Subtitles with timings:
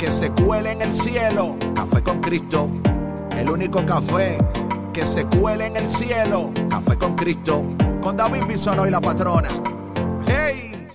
[0.00, 1.58] que se cuele en el cielo.
[1.74, 2.70] Café con Cristo.
[3.36, 4.38] El único café
[4.94, 6.52] que se cuele en el cielo.
[6.70, 7.62] Café con Cristo.
[8.00, 9.50] Con David Bisonó y la patrona.
[10.26, 10.88] ¡Hey!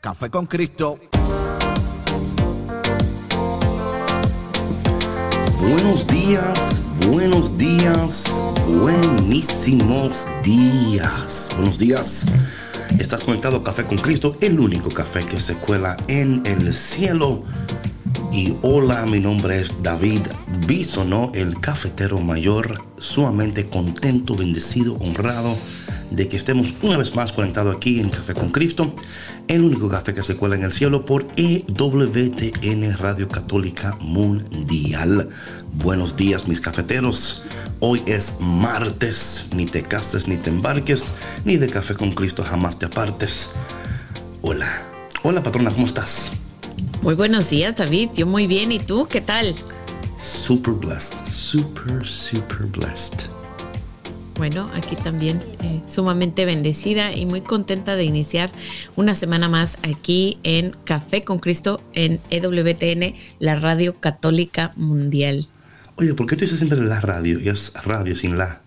[0.00, 1.00] Café con Cristo.
[5.60, 8.42] Buenos días, buenos días,
[8.80, 11.50] buenísimos días.
[11.56, 12.24] Buenos días.
[13.00, 17.42] Estás conectado Café con Cristo, el único café que se cuela en el cielo.
[18.32, 20.20] Y hola, mi nombre es David
[20.66, 25.56] Bisono, el cafetero mayor, sumamente contento, bendecido, honrado
[26.10, 28.94] de que estemos una vez más conectados aquí en Café con Cristo,
[29.46, 35.28] el único café que se cuela en el cielo por EWTN Radio Católica Mundial.
[35.74, 37.42] Buenos días mis cafeteros.
[37.80, 41.12] Hoy es martes, ni te cases ni te embarques,
[41.44, 43.50] ni de Café con Cristo jamás te apartes.
[44.42, 44.82] Hola,
[45.22, 46.30] hola patrona, ¿cómo estás?
[47.02, 49.54] Muy buenos días David, yo muy bien, ¿y tú qué tal?
[50.18, 53.14] Super blessed, super, super blessed.
[54.36, 58.50] Bueno, aquí también eh, sumamente bendecida y muy contenta de iniciar
[58.96, 65.48] una semana más aquí en Café con Cristo en EWTN, la Radio Católica Mundial.
[65.96, 68.62] Oye, ¿por qué tú dices siempre la radio y es radio sin la?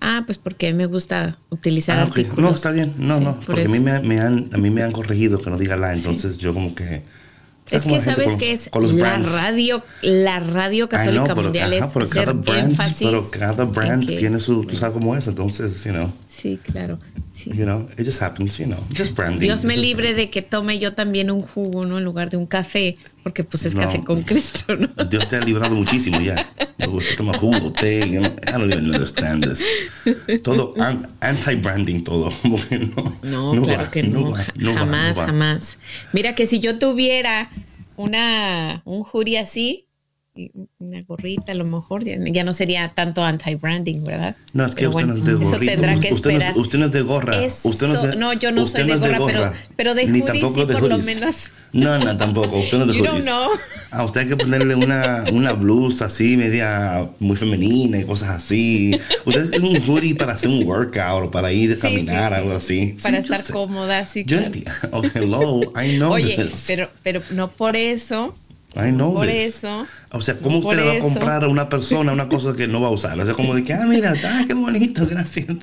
[0.00, 2.50] Ah, pues porque a mí me gusta utilizar ah, artículos.
[2.50, 2.94] No, está bien.
[2.98, 5.76] No, no, porque a mí me, han, a mí me han corregido que no diga
[5.76, 7.02] la, entonces yo como que
[7.72, 12.76] es que sabes que es la radio, la radio católica mundial es pero cada brand,
[12.98, 16.12] Pero cada brand tiene su, tú sabes cómo es, entonces, you know.
[16.32, 16.98] Sí, claro.
[17.30, 17.50] Sí.
[17.50, 19.40] You know, it just happens, you know, just branding.
[19.40, 21.98] Dios me libre de que tome yo también un jugo, ¿no?
[21.98, 24.88] En lugar de un café, porque pues es café con Cristo, ¿no?
[25.04, 26.50] Dios te ha librado muchísimo ya.
[26.78, 29.62] Me gusta tomar jugo, té, you know, I don't even understand this.
[30.42, 30.74] Todo
[31.20, 32.30] anti-branding, todo.
[33.22, 34.32] no, no, claro que no.
[34.74, 35.78] jamás, jamás.
[36.14, 37.50] Mira que si yo tuviera
[37.96, 39.86] una, un jury así,
[40.78, 44.34] una gorrita a lo mejor, ya, no sería tanto anti-branding, ¿verdad?
[44.54, 45.44] No, es que usted no es de gorra.
[45.44, 46.56] Eso tendrá que usted esperar.
[46.56, 47.36] No, usted no es de gorra.
[47.62, 50.40] usted no, es de, no, yo no soy de, gorra, pero, pero de hoodie sí,
[50.40, 51.52] por lo menos.
[51.72, 52.58] No, no, tampoco.
[52.58, 53.04] Usted no es de you.
[53.04, 53.50] Don't know.
[53.90, 58.98] A usted hay que ponerle una, una blusa así, media muy femenina y cosas así.
[59.26, 62.96] Usted es un hoodie para hacer un workout o para ir a caminar, algo así.
[63.02, 64.24] Para estar cómoda, sí.
[64.26, 64.70] Yo entiendo.
[64.92, 68.34] Oh, hello, I know Oye, pero, pero no por eso
[68.74, 69.56] I know por this.
[69.56, 69.86] eso.
[70.12, 72.80] O sea, ¿cómo usted le va a comprar a una persona una cosa que no
[72.80, 73.18] va a usar?
[73.18, 75.56] O sea, como de que, ah, mira, ah, qué bonito, gracias.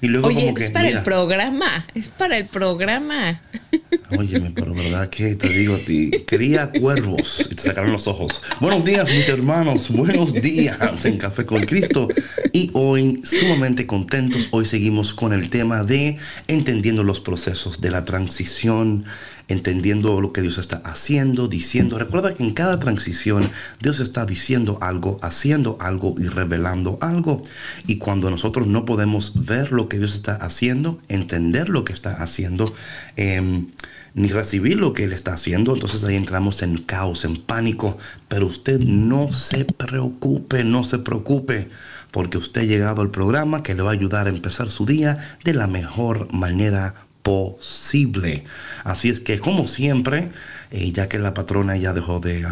[0.00, 3.40] Y luego Oye, como que, es para el programa, es para el programa.
[4.18, 8.42] Óyeme, pero verdad que te digo a ti, quería cuervos y te sacaron los ojos.
[8.60, 12.08] Buenos días, mis hermanos, buenos días en Café con Cristo.
[12.52, 16.16] Y hoy, sumamente contentos, hoy seguimos con el tema de
[16.48, 19.04] entendiendo los procesos de la transición
[19.48, 21.98] entendiendo lo que Dios está haciendo, diciendo.
[21.98, 23.50] Recuerda que en cada transición
[23.80, 27.42] Dios está diciendo algo, haciendo algo y revelando algo.
[27.86, 32.22] Y cuando nosotros no podemos ver lo que Dios está haciendo, entender lo que está
[32.22, 32.74] haciendo,
[33.16, 33.68] em,
[34.14, 37.98] ni recibir lo que Él está haciendo, entonces ahí entramos en caos, en pánico.
[38.28, 41.68] Pero usted no se preocupe, no se preocupe
[42.14, 45.18] porque usted ha llegado al programa que le va a ayudar a empezar su día
[45.42, 48.44] de la mejor manera posible.
[48.84, 50.30] Así es que, como siempre,
[50.70, 52.46] eh, ya que la patrona ya dejó de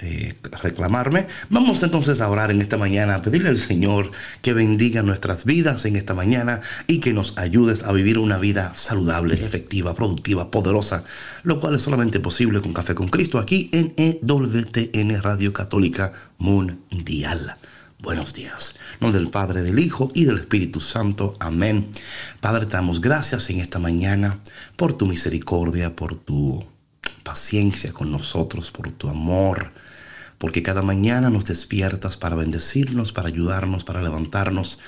[0.00, 5.02] eh, reclamarme, vamos entonces a orar en esta mañana, a pedirle al Señor que bendiga
[5.02, 9.94] nuestras vidas en esta mañana y que nos ayudes a vivir una vida saludable, efectiva,
[9.94, 11.04] productiva, poderosa,
[11.42, 17.56] lo cual es solamente posible con Café con Cristo aquí en EWTN Radio Católica Mundial.
[18.02, 18.76] Buenos días.
[19.00, 21.36] No del Padre, del Hijo y del Espíritu Santo.
[21.38, 21.90] Amén.
[22.40, 24.38] Padre, te damos gracias en esta mañana
[24.76, 26.64] por tu misericordia, por tu
[27.24, 29.72] paciencia con nosotros, por tu amor,
[30.38, 34.78] porque cada mañana nos despiertas para bendecirnos, para ayudarnos, para levantarnos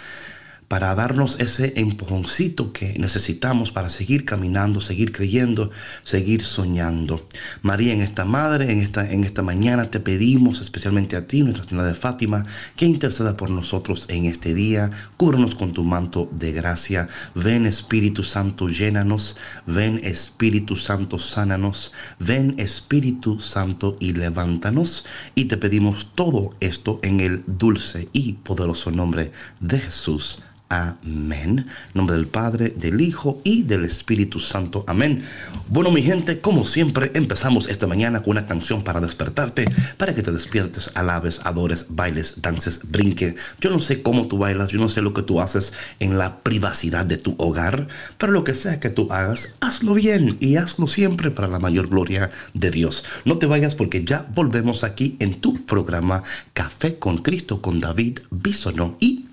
[0.73, 5.69] para darnos ese empujoncito que necesitamos para seguir caminando, seguir creyendo,
[6.03, 7.29] seguir soñando.
[7.61, 11.65] María, en esta madre, en esta, en esta mañana te pedimos especialmente a ti, Nuestra
[11.65, 14.91] Señora de Fátima, que interceda por nosotros en este día.
[15.19, 17.07] Cúbrenos con tu manto de gracia.
[17.35, 19.37] Ven Espíritu Santo, llénanos.
[19.67, 21.93] Ven Espíritu Santo, sánanos.
[22.19, 25.05] Ven Espíritu Santo y levántanos.
[25.35, 30.39] Y te pedimos todo esto en el dulce y poderoso nombre de Jesús.
[30.73, 31.67] Amén.
[31.93, 34.87] Nombre del Padre, del Hijo y del Espíritu Santo.
[34.87, 35.23] Amén.
[35.69, 39.67] Bueno, mi gente, como siempre, empezamos esta mañana con una canción para despertarte,
[39.99, 43.35] para que te despiertes, alabes, adores, bailes, dances, brinque.
[43.61, 46.39] Yo no sé cómo tú bailas, yo no sé lo que tú haces en la
[46.39, 47.87] privacidad de tu hogar,
[48.17, 51.91] pero lo que sea que tú hagas, hazlo bien y hazlo siempre para la mayor
[51.91, 53.05] gloria de Dios.
[53.27, 56.23] No te vayas porque ya volvemos aquí en tu programa
[56.55, 59.27] Café con Cristo con David Bisono y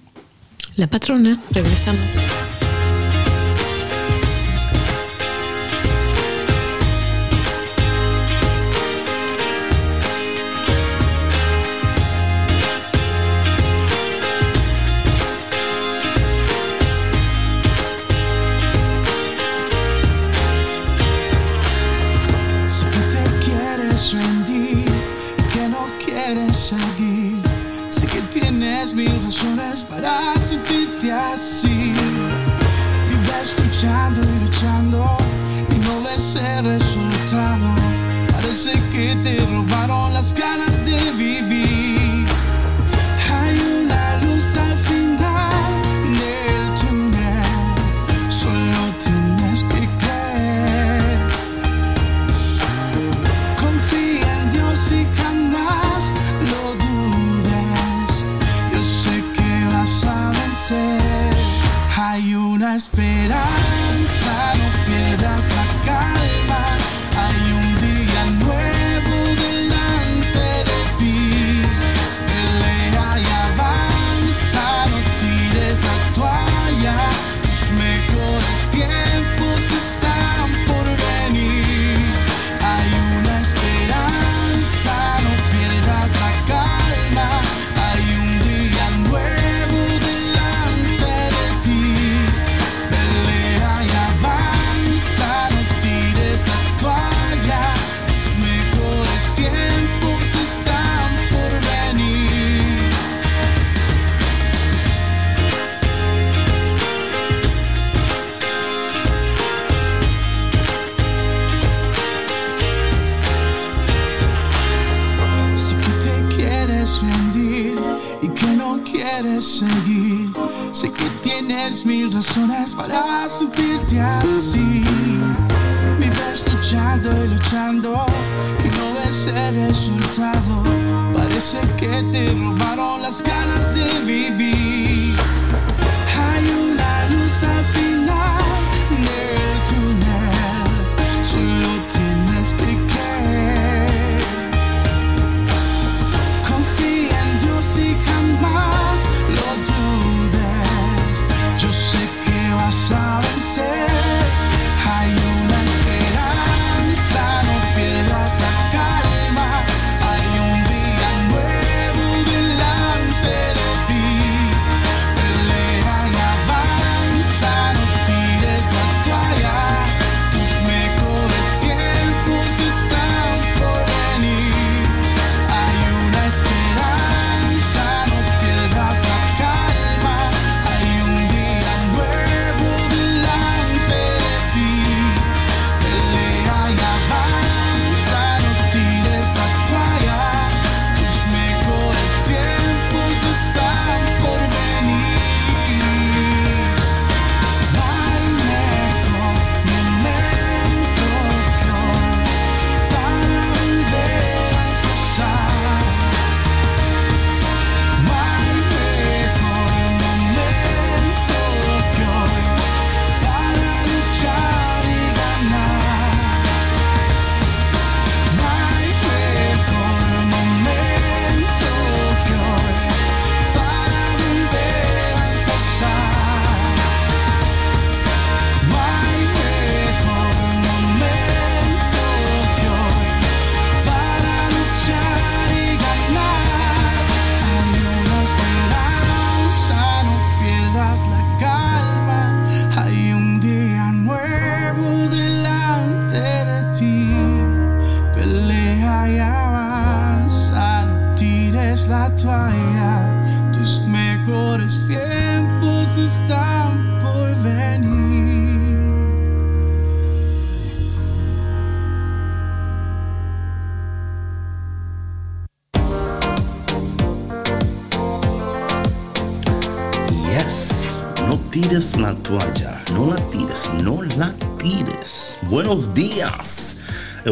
[0.80, 1.38] la patrona.
[1.52, 2.16] Regresamos.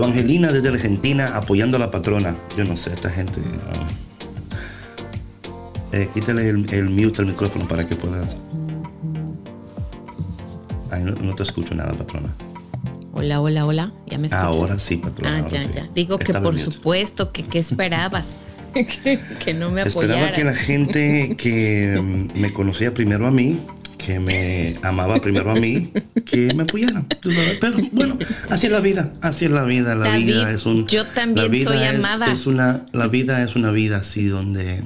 [0.07, 2.35] Evangelina desde Argentina apoyando a la patrona.
[2.57, 3.41] Yo no sé, esta gente.
[5.91, 8.37] eh, quítale el, el mute al micrófono para que puedas.
[10.91, 12.33] Ay, no, no te escucho nada, patrona.
[13.13, 13.91] Hola, hola, hola.
[14.07, 14.45] ¿Ya me escuchas?
[14.45, 15.35] Ahora sí, patrona.
[15.35, 15.69] Ah, ahora ya, sí.
[15.73, 15.89] ya.
[15.93, 18.37] Digo que por supuesto, que qué esperabas.
[18.73, 20.33] que, que no me Esperaba apoyara.
[20.33, 23.59] que la gente que me conocía primero a mí,
[23.97, 25.91] que me amaba primero a mí,
[26.29, 27.05] que me apoyara.
[27.21, 27.57] tú sabes.
[27.59, 28.17] Pero bueno,
[28.49, 29.95] así es la vida, así es la vida.
[29.95, 30.87] La David, vida es un.
[30.87, 32.31] yo también la vida soy es- amada.
[32.31, 34.83] Es una, la vida es una vida así donde.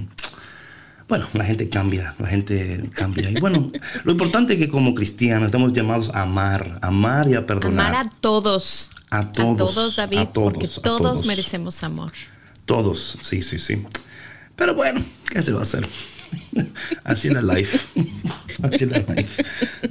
[1.07, 3.29] Bueno, la gente cambia, la gente cambia.
[3.29, 3.69] Y bueno,
[4.05, 7.87] lo importante es que como cristianos estamos llamados a amar, amar y a perdonar.
[7.93, 8.91] Amar a todos.
[9.09, 11.25] A todos, A todos, David, a todos, porque todos.
[11.25, 12.13] merecemos amor.
[12.63, 13.83] Todos, sí, sí, sí.
[14.55, 15.85] Pero bueno, ¿qué se va a hacer?
[17.03, 17.79] Así la life.
[18.63, 19.43] Así la life.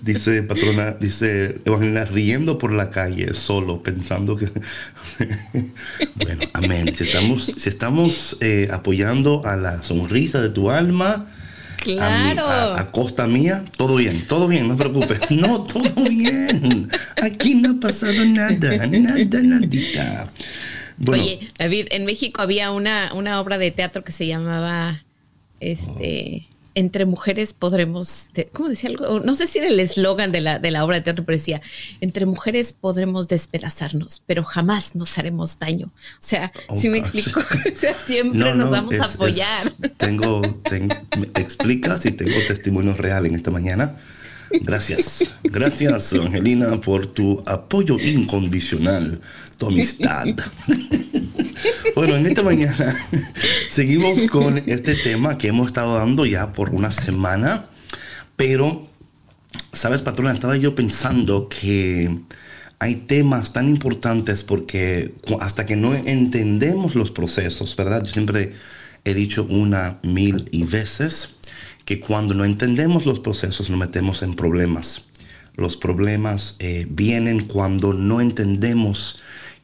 [0.03, 4.47] Dice patrona, dice Evangelina, riendo por la calle, solo, pensando que.
[6.17, 6.95] bueno, amén.
[6.95, 11.27] Si estamos, si estamos eh, apoyando a la sonrisa de tu alma.
[11.27, 12.47] A, Claro.
[12.47, 15.19] a- a costa mía, todo bien, todo bien, no te preocupes.
[15.31, 16.91] No, todo bien.
[17.23, 20.31] Aquí no ha pasado nada, nada, nadita.
[20.99, 25.03] Bueno, Oye, David, en México había una, una obra de teatro que se llamaba
[25.61, 29.19] este Entre mujeres podremos, ¿cómo decía algo?
[29.21, 31.61] No sé si era el eslogan de la, de la obra de teatro, pero decía,
[32.01, 35.87] entre mujeres podremos despedazarnos, pero jamás nos haremos daño.
[35.89, 37.41] O sea, Oh, si me explico,
[37.73, 39.73] o sea, siempre nos vamos es- a es- apoyar.
[39.97, 40.89] tengo, ten-
[41.19, 43.97] me explicas y tengo testimonios reales en esta mañana.
[44.63, 49.21] Gracias, gracias Angelina por tu apoyo incondicional,
[49.69, 50.27] amistad.
[51.95, 52.97] bueno, en esta mañana
[53.71, 57.71] seguimos con este tema que hemos estado dando ya por una semana,
[58.37, 58.89] pero,
[59.73, 62.21] sabes, patrona, estaba yo pensando que
[62.79, 68.03] hay temas tan importantes porque hasta que no entendemos los procesos, ¿verdad?
[68.05, 68.53] Yo siempre
[69.05, 71.37] he dicho una, mil y veces
[71.85, 75.03] que cuando no entendemos los procesos nos metemos en problemas.
[75.57, 79.21] Los problemas eh, vienen cuando no entendemos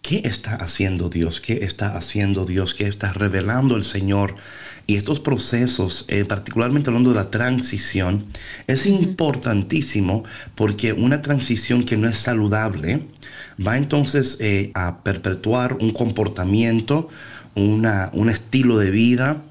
[0.06, 4.36] qué está haciendo Dios, qué está haciendo Dios, qué está revelando el Señor.
[4.86, 8.24] Y estos procesos, eh, particularmente hablando de la transición,
[8.68, 10.22] es importantísimo
[10.54, 13.04] porque una transición que no es saludable
[13.66, 17.08] va entonces eh, a perpetuar un comportamiento,
[17.56, 19.42] una, un estilo de vida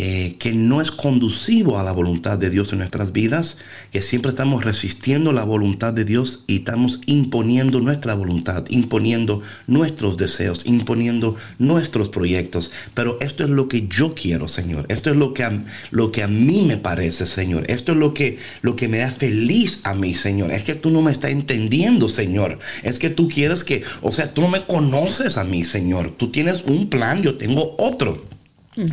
[0.00, 3.58] eh, que no es conducivo a la voluntad de Dios en nuestras vidas,
[3.90, 10.16] que siempre estamos resistiendo la voluntad de Dios y estamos imponiendo nuestra voluntad, imponiendo nuestros
[10.16, 12.70] deseos, imponiendo nuestros proyectos.
[12.94, 14.86] Pero esto es lo que yo quiero, Señor.
[14.88, 17.68] Esto es lo que a, lo que a mí me parece, Señor.
[17.68, 20.52] Esto es lo que, lo que me da feliz a mí, Señor.
[20.52, 22.60] Es que tú no me estás entendiendo, Señor.
[22.84, 26.12] Es que tú quieres que, o sea, tú no me conoces a mí, Señor.
[26.12, 28.37] Tú tienes un plan, yo tengo otro.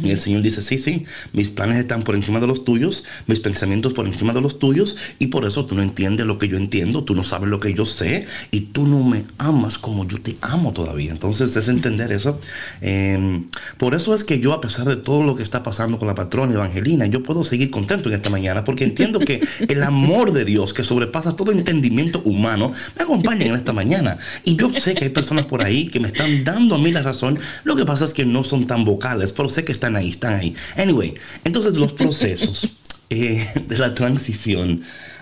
[0.03, 3.39] Y el Señor dice, sí, sí, mis planes están por encima de los tuyos, mis
[3.39, 6.57] pensamientos por encima de los tuyos, y por eso tú no entiendes lo que yo
[6.57, 10.21] entiendo, tú no sabes lo que yo sé, y tú no me amas como yo
[10.21, 11.11] te amo todavía.
[11.11, 12.39] Entonces es entender eso.
[12.81, 13.43] Eh,
[13.77, 16.15] por eso es que yo, a pesar de todo lo que está pasando con la
[16.15, 20.45] patrona Evangelina, yo puedo seguir contento en esta mañana, porque entiendo que el amor de
[20.45, 24.17] Dios, que sobrepasa todo entendimiento humano, me acompaña en esta mañana.
[24.43, 27.01] Y yo sé que hay personas por ahí que me están dando a mí la
[27.01, 30.09] razón, lo que pasa es que no son tan vocales, pero sé que están ahí,
[30.09, 30.55] están ahí.
[30.77, 31.13] Anyway,
[31.43, 32.69] entonces los procesos
[33.09, 34.81] eh, de la transición.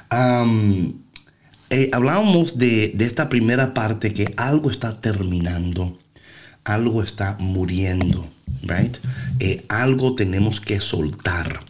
[0.10, 0.94] am,
[1.70, 5.98] eh, hablábamos de, de esta primera parte que algo está terminando,
[6.64, 8.30] algo está muriendo,
[8.62, 8.96] right?
[9.40, 11.62] Eh, algo tenemos que soltar.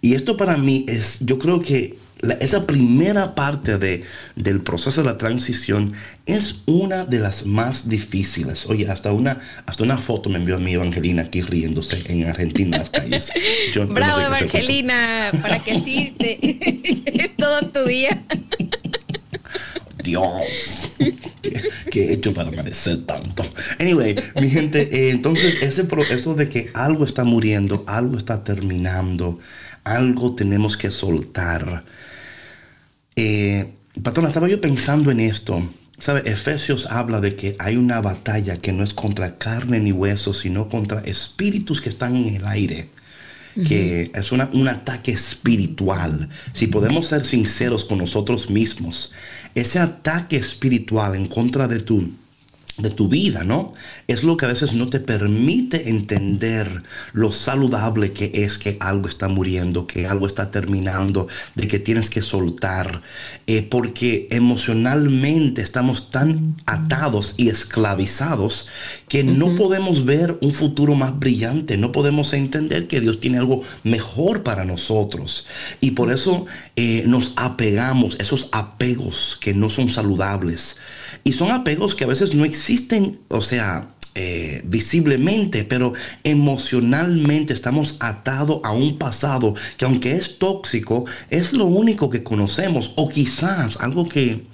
[0.00, 4.04] Y esto para mí es, yo creo que la- esa primera parte de,
[4.36, 5.92] del proceso de la transición
[6.26, 8.66] es una de las más difíciles.
[8.66, 12.76] Oye, hasta una, hasta una foto me envió a mi Evangelina aquí riéndose en Argentina
[12.76, 13.32] en las calles.
[13.72, 14.60] Yo no Bravo, sé con esto.
[14.60, 16.38] Evangelina, para que sí te
[17.36, 18.24] todo tu día.
[20.02, 20.96] Dios,
[21.42, 23.44] ¿qué, qué he hecho para merecer tanto?
[23.78, 29.38] Anyway, mi gente, eh, entonces ese proceso de que algo está muriendo, algo está terminando,
[29.84, 31.84] algo tenemos que soltar.
[33.16, 35.68] Eh, patrona, estaba yo pensando en esto.
[35.98, 36.22] ¿Sabe?
[36.24, 40.68] Efesios habla de que hay una batalla que no es contra carne ni hueso, sino
[40.70, 42.88] contra espíritus que están en el aire.
[43.66, 46.30] que es una, un ataque espiritual.
[46.54, 49.12] Si podemos ser sinceros con nosotros mismos,
[49.54, 52.10] ese ataque espiritual en contra de tu
[52.82, 53.72] de tu vida, ¿no?
[54.06, 56.82] Es lo que a veces no te permite entender
[57.12, 62.10] lo saludable que es que algo está muriendo, que algo está terminando, de que tienes
[62.10, 63.02] que soltar,
[63.46, 68.68] eh, porque emocionalmente estamos tan atados y esclavizados
[69.08, 73.62] que no podemos ver un futuro más brillante, no podemos entender que Dios tiene algo
[73.84, 75.46] mejor para nosotros.
[75.80, 76.46] Y por eso
[76.76, 80.76] eh, nos apegamos, esos apegos que no son saludables.
[81.24, 85.92] Y son apegos que a veces no existen, o sea, eh, visiblemente, pero
[86.24, 92.92] emocionalmente estamos atados a un pasado que aunque es tóxico, es lo único que conocemos.
[92.96, 94.46] O quizás algo que,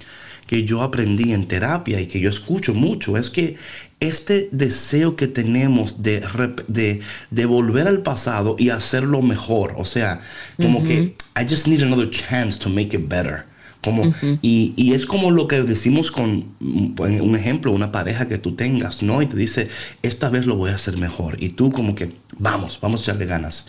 [0.45, 3.57] que yo aprendí en terapia y que yo escucho mucho es que
[3.99, 6.23] este deseo que tenemos de,
[6.67, 6.99] de,
[7.31, 10.21] de, volver al pasado y hacerlo mejor, o sea,
[10.61, 13.46] como que I just need another chance to make it better.
[13.83, 18.55] Como, y, y, es como lo que decimos con un ejemplo, una pareja que tú
[18.55, 19.21] tengas, ¿no?
[19.21, 19.69] Y te dice,
[20.01, 21.41] esta vez lo voy a hacer mejor.
[21.41, 23.67] Y tú como que, vamos, vamos a echarle ganas.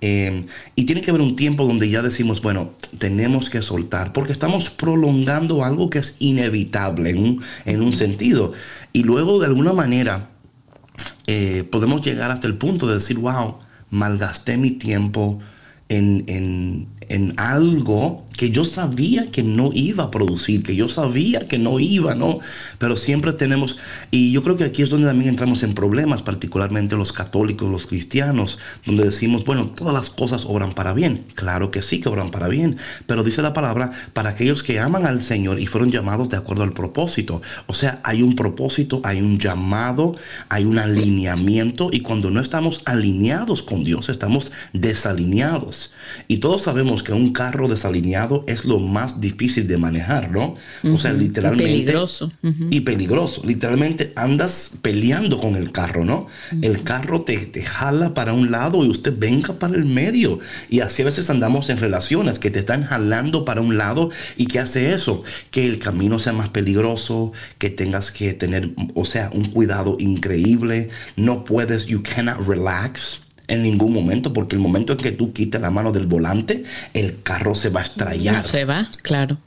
[0.00, 4.32] Em, y tiene que haber un tiempo donde ya decimos, bueno, tenemos que soltar, porque
[4.32, 8.52] estamos prolongando algo que es inevitable en un, en un sentido.
[8.92, 10.30] Y luego de alguna manera
[11.26, 13.56] eh, podemos llegar hasta el punto de decir, wow,
[13.90, 15.38] malgasté mi tiempo
[15.88, 21.40] en, en, en algo que yo sabía que no iba a producir, que yo sabía
[21.40, 22.38] que no iba, ¿no?
[22.78, 23.78] Pero siempre tenemos,
[24.10, 27.86] y yo creo que aquí es donde también entramos en problemas, particularmente los católicos, los
[27.86, 31.24] cristianos, donde decimos, bueno, todas las cosas obran para bien.
[31.34, 35.06] Claro que sí que obran para bien, pero dice la palabra, para aquellos que aman
[35.06, 37.40] al Señor y fueron llamados de acuerdo al propósito.
[37.66, 40.16] O sea, hay un propósito, hay un llamado,
[40.50, 45.92] hay un alineamiento, y cuando no estamos alineados con Dios, estamos desalineados.
[46.28, 50.56] Y todos sabemos que un carro desalineado es lo más difícil de manejar, ¿no?
[50.84, 51.64] O sea, literalmente...
[51.64, 52.32] Y peligroso.
[52.70, 53.42] Y peligroso.
[53.44, 56.26] Literalmente andas peleando con el carro, ¿no?
[56.62, 60.38] El carro te, te jala para un lado y usted venga para el medio.
[60.68, 64.46] Y así a veces andamos en relaciones que te están jalando para un lado y
[64.46, 69.30] que hace eso, que el camino sea más peligroso, que tengas que tener, o sea,
[69.32, 74.98] un cuidado increíble, no puedes, you cannot relax en ningún momento, porque el momento en
[74.98, 78.46] que tú quites la mano del volante, el carro se va a estrellar.
[78.46, 79.38] Se va, claro.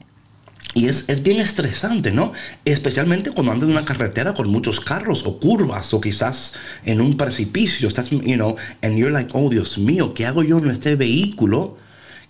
[0.74, 2.32] Y es, es, bien estresante, ¿no?
[2.64, 7.16] Especialmente cuando andas en una carretera con muchos carros o curvas o quizás en un
[7.16, 10.94] precipicio, estás, you know, and you're like, oh Dios mío, ¿qué hago yo en este
[10.94, 11.76] vehículo?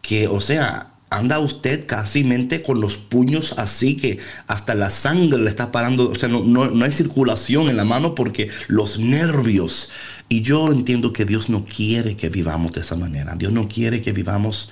[0.00, 5.40] Que, o sea, anda usted casi mente con los puños así que hasta la sangre
[5.40, 8.98] le está parando, o sea, no, no, no hay circulación en la mano porque los
[8.98, 9.90] nervios
[10.30, 13.34] y yo entiendo que Dios no quiere que vivamos de esa manera.
[13.36, 14.70] Dios no quiere que vivamos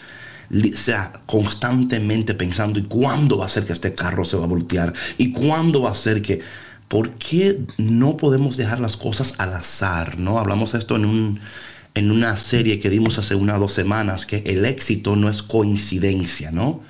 [0.74, 4.94] sea constantemente pensando y cuándo va a ser que este carro se va a voltear
[5.18, 6.40] y cuándo va a ser que
[6.86, 10.18] ¿por qué no podemos dejar las cosas al azar?
[10.18, 10.38] ¿No?
[10.38, 11.40] Hablamos esto en un
[11.94, 16.52] en una serie que dimos hace unas dos semanas que el éxito no es coincidencia,
[16.52, 16.80] ¿no?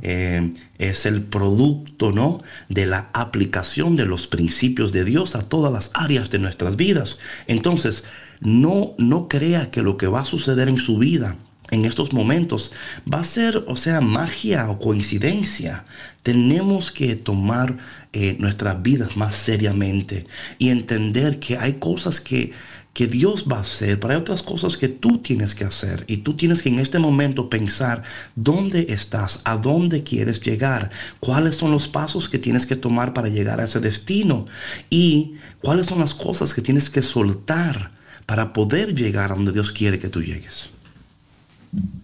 [0.00, 0.50] Eh,
[0.88, 2.42] es el producto ¿no?
[2.68, 7.18] de la aplicación de los principios de Dios a todas las áreas de nuestras vidas.
[7.46, 8.04] Entonces,
[8.40, 11.36] no, no crea que lo que va a suceder en su vida
[11.70, 12.72] en estos momentos
[13.12, 15.84] va a ser, o sea, magia o coincidencia.
[16.22, 17.76] Tenemos que tomar
[18.12, 20.26] eh, nuestras vidas más seriamente
[20.58, 22.52] y entender que hay cosas que
[22.94, 26.18] que Dios va a hacer, pero hay otras cosas que tú tienes que hacer y
[26.18, 28.04] tú tienes que en este momento pensar
[28.36, 33.28] dónde estás, a dónde quieres llegar, cuáles son los pasos que tienes que tomar para
[33.28, 34.46] llegar a ese destino
[34.90, 37.90] y cuáles son las cosas que tienes que soltar
[38.26, 40.70] para poder llegar a donde Dios quiere que tú llegues.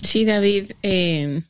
[0.03, 1.45] Sí, David, eh,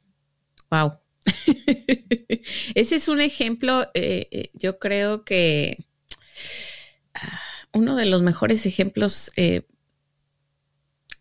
[0.71, 0.93] wow.
[2.75, 5.87] Ese es un ejemplo, eh, eh, yo creo que...
[7.73, 9.63] Ah, uno de los mejores ejemplos eh,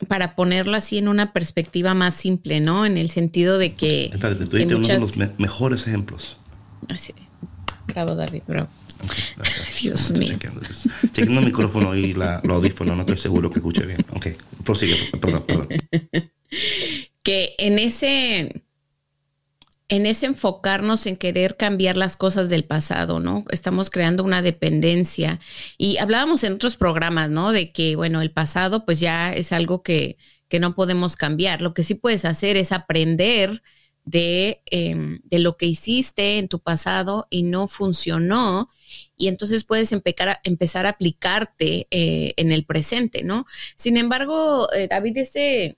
[0.08, 2.86] para ponerlo así en una perspectiva más simple, ¿no?
[2.86, 4.06] En el sentido de que...
[4.06, 6.38] Espérate, tú uno de los mejores ejemplos.
[6.90, 7.14] Así.
[7.88, 8.70] Bravo, David, bravo.
[9.82, 10.30] Dios mío.
[10.30, 10.62] Chequeando,
[11.12, 14.06] chequeando el micrófono y la, los audífonos, no estoy seguro que escuche bien.
[14.12, 14.28] Ok,
[14.64, 15.68] prosigue, perdón, perdón.
[17.22, 18.64] Que en ese
[19.90, 23.44] en ese enfocarnos en querer cambiar las cosas del pasado, ¿no?
[23.50, 25.40] Estamos creando una dependencia.
[25.78, 27.52] Y hablábamos en otros programas, ¿no?
[27.52, 31.62] De que, bueno, el pasado pues ya es algo que, que no podemos cambiar.
[31.62, 33.64] Lo que sí puedes hacer es aprender
[34.06, 38.70] de, em, de, lo que hiciste en tu pasado y no funcionó.
[39.18, 43.46] Y entonces puedes empezar a aplicarte eh, en el presente, ¿no?
[43.76, 45.78] Sin embargo, eh, David, ese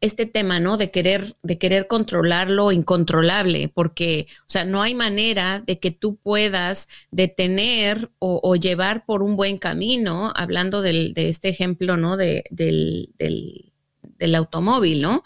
[0.00, 0.76] este tema, ¿no?
[0.76, 5.90] De querer, de querer controlar lo incontrolable, porque, o sea, no hay manera de que
[5.90, 12.16] tú puedas detener o, llevar por un buen camino, hablando del, de este ejemplo, ¿no?
[12.16, 15.22] De, del, del, automóvil, ¿no?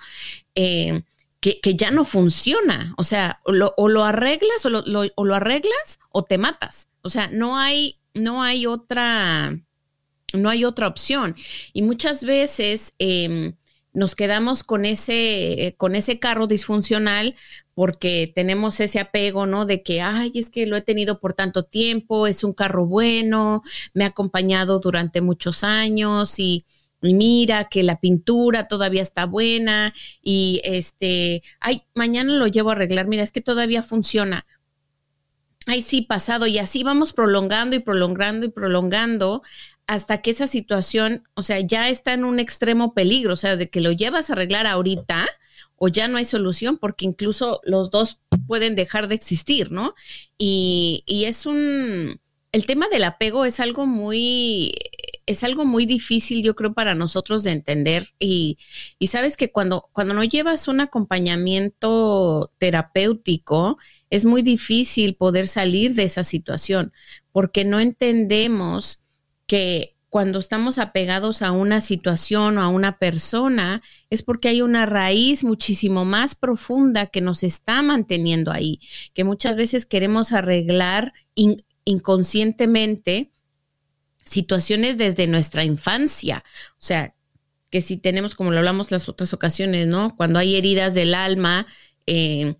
[0.55, 1.03] Eh,
[1.41, 2.95] que, que, ya no funciona.
[2.97, 4.83] O sea, o lo, arreglas o lo,
[5.15, 6.89] o lo arreglas o te matas.
[7.03, 9.57] O sea, no hay, no hay otra,
[10.33, 11.37] no hay otra opción.
[11.73, 13.55] Y muchas veces em,
[13.95, 17.37] nos quedamos con ese, con ese carro disfuncional
[17.75, 19.67] porque tenemos ese apego, ¿no?
[19.67, 23.63] De que, ay, es que lo he tenido por tanto tiempo, es un carro bueno,
[23.95, 26.65] me ha acompañado durante muchos años y,
[27.01, 33.07] mira que la pintura todavía está buena y este, ay, mañana lo llevo a arreglar,
[33.07, 34.47] mira, es que todavía funciona.
[35.67, 39.43] Ay, sí, pasado y así vamos prolongando y prolongando y prolongando
[39.87, 43.69] hasta que esa situación, o sea, ya está en un extremo peligro, o sea, de
[43.69, 45.27] que lo llevas a arreglar ahorita
[45.77, 49.95] o ya no hay solución porque incluso los dos pueden dejar de existir, ¿no?
[50.39, 52.21] Y, y es un,
[52.53, 54.75] el tema del apego es algo muy,
[55.27, 58.11] es algo muy difícil, yo creo, para nosotros de entender.
[58.19, 58.59] Y,
[58.99, 63.79] y, sabes que cuando, cuando no llevas un acompañamiento terapéutico,
[64.11, 66.93] es muy difícil poder salir de esa situación,
[67.33, 69.04] porque no entendemos
[69.47, 74.87] que cuando estamos apegados a una situación o a una persona es porque hay una
[74.87, 78.79] raíz muchísimo más profunda que nos está manteniendo ahí,
[79.13, 81.15] que muchas veces queremos arreglar
[81.85, 83.33] inconscientemente
[84.25, 86.45] situaciones desde nuestra infancia.
[86.79, 87.17] O sea,
[87.71, 90.15] que si tenemos, como lo hablamos las otras ocasiones, ¿no?
[90.17, 91.67] Cuando hay heridas del alma,
[92.07, 92.55] eh,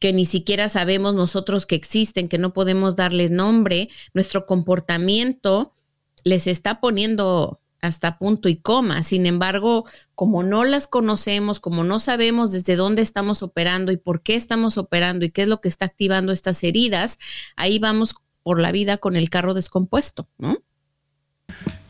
[0.00, 5.76] que ni siquiera sabemos nosotros que existen, que no podemos darles nombre, nuestro comportamiento
[6.24, 9.02] les está poniendo hasta punto y coma.
[9.02, 14.22] Sin embargo, como no las conocemos, como no sabemos desde dónde estamos operando y por
[14.22, 17.18] qué estamos operando y qué es lo que está activando estas heridas,
[17.56, 20.58] ahí vamos por la vida con el carro descompuesto, ¿no?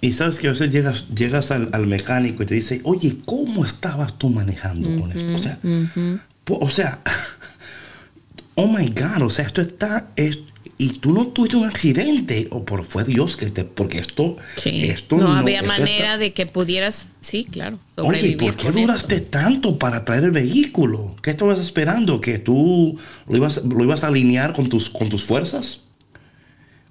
[0.00, 4.16] Y sabes que a veces llegas, llegas al, mecánico y te dice, oye, ¿cómo estabas
[4.16, 5.34] tú manejando con esto?
[5.34, 5.58] O sea,
[6.46, 7.02] o sea,
[8.54, 10.10] oh my God, o sea, esto está,
[10.80, 15.16] y tú no tuviste un accidente, o por fue Dios que te, porque esto, esto
[15.18, 18.36] no, había manera de que pudieras, sí, claro, sobrevivir.
[18.40, 21.16] Oye, ¿por qué duraste tanto para traer el vehículo?
[21.20, 22.20] ¿Qué estabas esperando?
[22.20, 25.82] ¿Que tú lo ibas, lo ibas a alinear con tus, con tus fuerzas?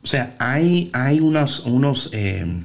[0.03, 2.09] O sea, hay, hay unas, unos...
[2.11, 2.63] Eh,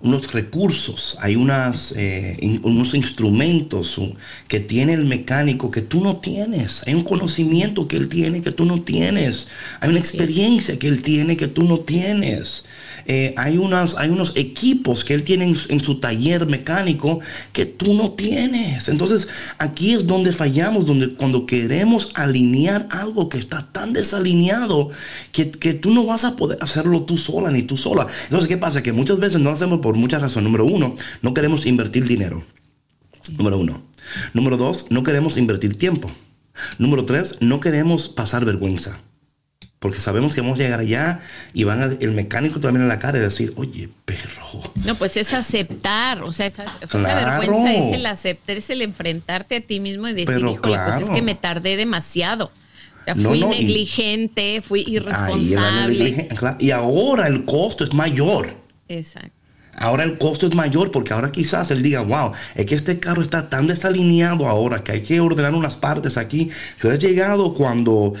[0.00, 4.00] unos recursos, hay unas, eh, unos instrumentos
[4.46, 8.52] que tiene el mecánico que tú no tienes, hay un conocimiento que él tiene que
[8.52, 9.48] tú no tienes,
[9.80, 12.64] hay una experiencia que él tiene que tú no tienes.
[13.10, 17.20] Eh, hay, unas, hay unos equipos que él tiene en, su taller mecánico
[17.54, 18.90] que tú no tienes.
[18.90, 24.90] Entonces aquí es donde fallamos, donde cuando queremos alinear algo que está tan desalineado
[25.32, 28.06] que, que tú no vas a poder hacerlo tú sola ni tú sola.
[28.24, 28.82] Entonces, ¿qué pasa?
[28.82, 30.44] Que muchas veces no lo hacemos por muchas razones.
[30.44, 32.44] Número uno, no queremos invertir dinero.
[33.38, 33.82] Número uno.
[34.34, 36.10] Número dos, no queremos invertir tiempo.
[36.78, 39.00] Número tres, no queremos pasar vergüenza.
[39.78, 41.20] Porque sabemos que vamos a llegar allá
[41.52, 44.60] y van a, el mecánico también a la cara y decir, oye, perro.
[44.84, 49.60] No, pues es aceptar, o sea, esa, vergüenza es el aceptar, es el enfrentarte a
[49.60, 52.50] ti mismo y decir, híjole, pues es que me tardé demasiado.
[53.00, 56.28] O sea, fui negligente, fui irresponsable.
[56.58, 58.56] Y ahora el costo es mayor.
[58.88, 59.37] Exacto.
[59.78, 63.22] Ahora el costo es mayor porque ahora quizás él diga, wow, es que este carro
[63.22, 66.50] está tan desalineado ahora que hay que ordenar unas partes aquí.
[66.80, 68.14] Si hubieras llegado cuando,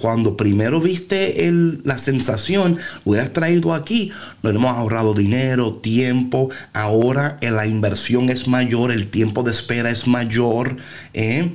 [0.00, 1.50] cuando primero viste
[1.84, 6.50] la sensación, hubieras traído aquí, nos hemos ahorrado dinero, tiempo.
[6.72, 10.76] Ahora la inversión es mayor, el tiempo de espera es mayor.
[11.14, 11.54] ¿eh?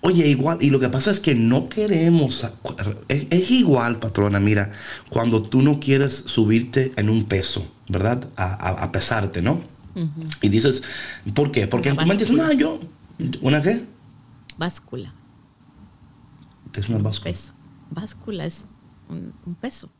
[0.00, 2.46] oye, igual, y lo que pasa es que no queremos,
[3.08, 4.70] es igual, patrona, mira,
[5.08, 7.77] cuando tú no quieres subirte en un peso.
[7.88, 8.28] ¿Verdad?
[8.36, 9.60] A, pesarte, ¿no?
[10.42, 10.82] Y dices,
[11.34, 11.66] ¿por qué?
[11.66, 12.78] Porque en tu mente dices, no, yo,
[13.40, 13.84] ¿una qué?
[14.56, 15.12] Báscula.
[16.72, 17.32] ¿Qué es una báscula?
[17.32, 17.52] Peso.
[17.90, 18.68] Báscula es
[19.08, 19.90] un peso.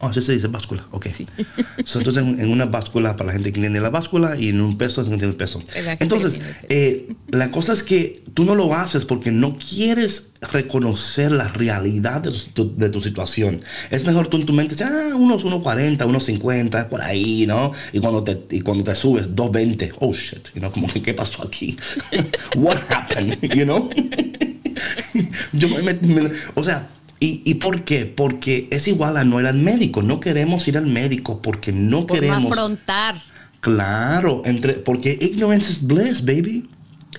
[0.00, 1.06] Oh, así se dice báscula, ok.
[1.78, 5.02] entonces, en, una báscula, para la gente que entiende la báscula, y en un peso,
[5.02, 5.62] es entiende el peso.
[6.00, 11.48] Entonces, eh, la cosa es que tú no lo haces porque no quieres reconocer la
[11.48, 13.62] realidad de tu, de tu situación.
[13.90, 17.72] Es mejor tú en tu mente, ah, unos 1.40, unos 50, por ahí, ¿no?
[17.92, 21.14] Y cuando te, y cuando te subes, 2.20, oh shit, you know, como que, ¿qué
[21.14, 21.76] pasó aquí?
[22.56, 23.88] What happened, you know?
[25.52, 26.88] Yo me, me, o sea,
[27.20, 28.04] ¿Y, por qué?
[28.04, 30.02] Porque es igual a no ir al médico.
[30.02, 32.42] No queremos ir al médico porque no por queremos.
[32.42, 33.22] No afrontar.
[33.60, 36.68] Claro, entre, porque ignorance is bliss, baby.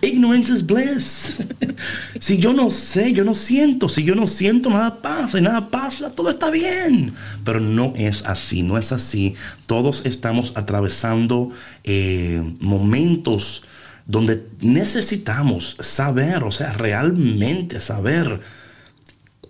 [0.01, 1.39] Ignorance is bliss.
[2.19, 3.89] si yo no sé, yo no siento.
[3.89, 5.39] Si yo no siento, nada pasa.
[5.39, 7.13] Y nada pasa, todo está bien.
[7.43, 9.33] Pero no es así, no es así.
[9.65, 11.49] Todos estamos atravesando
[11.83, 13.63] eh, momentos
[14.05, 18.39] donde necesitamos saber, o sea, realmente saber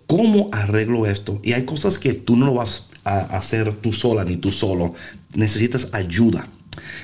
[0.06, 1.40] cómo arreglo esto.
[1.42, 4.94] Y hay cosas que tú no lo vas a hacer tú sola ni tú solo.
[5.34, 6.48] Necesitas ayuda.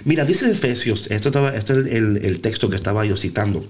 [0.04, 3.66] Mira, dice Efesios, esto, estaba, este es el, texto que estaba yo citando.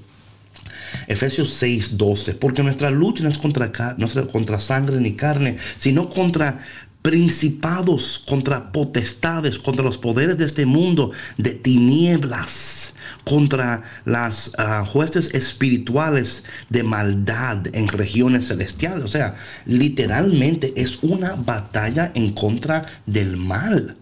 [1.06, 5.56] Efesios 6, 12, porque nuestra lucha no es contra, no es contra sangre ni carne,
[5.78, 6.60] sino contra
[7.02, 14.52] principados, contra potestades, contra los poderes de este mundo, de tinieblas, contra las
[14.86, 19.04] jueces espirituales de maldad en regiones celestiales.
[19.04, 19.34] O sea,
[19.66, 23.96] literalmente es una batalla en contra del mal.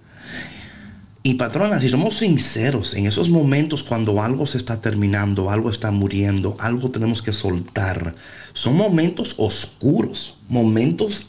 [1.23, 5.91] Y patrona, si somos sinceros, en esos momentos cuando algo se está terminando, algo está
[5.91, 8.15] muriendo, algo tenemos que soltar,
[8.55, 11.27] son momentos oscuros, momentos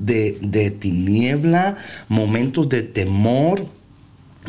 [0.00, 1.76] de, tiniebla,
[2.08, 3.66] momentos de temor,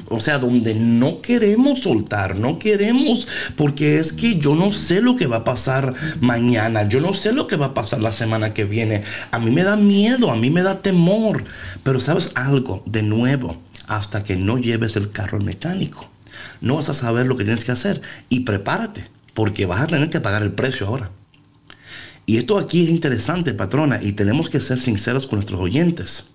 [0.07, 5.15] o sea, donde no queremos soltar, no queremos, porque es que yo no sé lo
[5.15, 8.53] que va a pasar mañana, yo no sé lo que va a pasar la semana
[8.53, 9.03] que viene.
[9.31, 11.43] A mí me da miedo, a mí me da temor.
[11.83, 16.09] Pero sabes algo, de nuevo, hasta que no lleves el carro al mecánico.
[16.61, 18.01] No vas a saber lo que tienes que hacer.
[18.29, 21.11] Y prepárate, porque vas a tener que pagar el precio ahora.
[22.31, 26.27] Y esto aquí es interesante, patrona, y tenemos que ser sinceros con nuestros oyentes.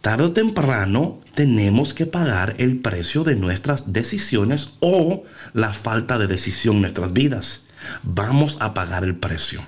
[0.00, 6.26] Tarde o temprano tenemos que pagar el precio de nuestras decisiones o la falta de
[6.26, 7.66] decisión en nuestras vidas.
[8.02, 9.64] Vamos a pagar el precio.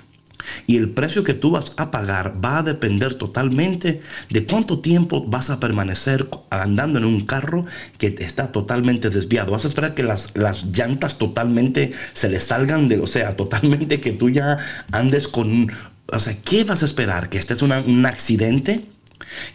[0.67, 5.25] Y el precio que tú vas a pagar va a depender totalmente de cuánto tiempo
[5.25, 7.65] vas a permanecer andando en un carro
[7.97, 9.51] que está totalmente desviado.
[9.51, 14.01] Vas a esperar que las, las llantas totalmente se le salgan de, o sea, totalmente
[14.01, 14.57] que tú ya
[14.91, 15.71] andes con...
[16.11, 17.29] O sea, ¿qué vas a esperar?
[17.29, 18.85] ¿Que estés en un accidente?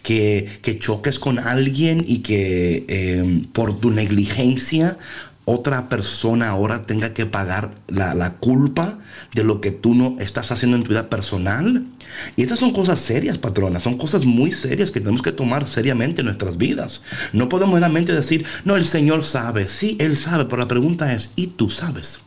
[0.03, 4.97] Que, que, choques con alguien y que eh, por tu negligencia
[5.45, 8.97] otra persona ahora tenga que pagar la, culpa
[9.33, 11.85] de lo que tú no estás haciendo en tu vida personal.
[12.35, 16.21] Y estas son cosas serias, patrona, son cosas muy serias que tenemos que tomar seriamente
[16.21, 17.03] en nuestras vidas.
[17.31, 19.67] No podemos realmente decir, no, el Señor sabe.
[19.67, 22.19] Sí, Él sabe, pero la pregunta es, ¿y tú sabes?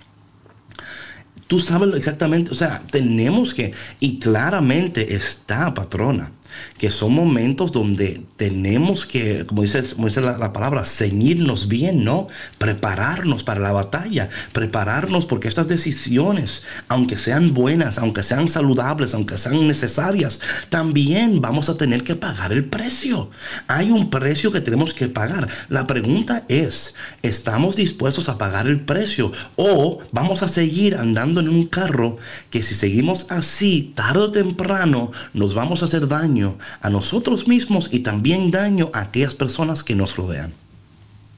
[1.48, 6.30] Tú sabes exactamente, o sea, tenemos que, y claramente está, patrona,
[6.78, 12.28] que son momentos donde tenemos que, como dice, dice la, palabra, ceñirnos bien, ¿no?
[12.58, 19.38] Prepararnos para la batalla, prepararnos porque estas decisiones, aunque sean buenas, aunque sean saludables, aunque
[19.38, 23.30] sean necesarias, también vamos a tener que pagar el precio.
[23.66, 25.48] Hay un precio que tenemos que pagar.
[25.68, 31.48] La pregunta es, ¿estamos dispuestos a pagar el precio o vamos a seguir andando en
[31.48, 32.18] un carro
[32.50, 36.47] que si seguimos así, tarde o temprano, nos vamos a hacer daño?
[36.80, 40.54] A nosotros mismos y también daño a aquellas personas que nos rodean.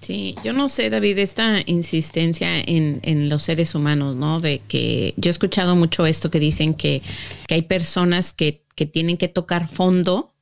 [0.00, 4.40] Sí, yo no sé, David, esta insistencia en, los seres humanos, ¿no?
[4.40, 7.02] De que yo he escuchado mucho esto que dicen que,
[7.48, 10.32] hay personas que, tienen que tocar fondo,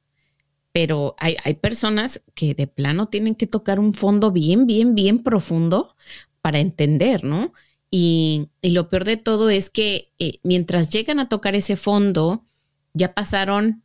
[0.71, 5.97] pero hay, personas que de plano tienen que tocar un fondo bien, bien, bien profundo
[6.41, 7.53] para entender, ¿no?
[7.91, 12.45] Y, lo peor de todo es que eh, mientras llegan a tocar ese fondo,
[12.95, 13.83] ya pasaron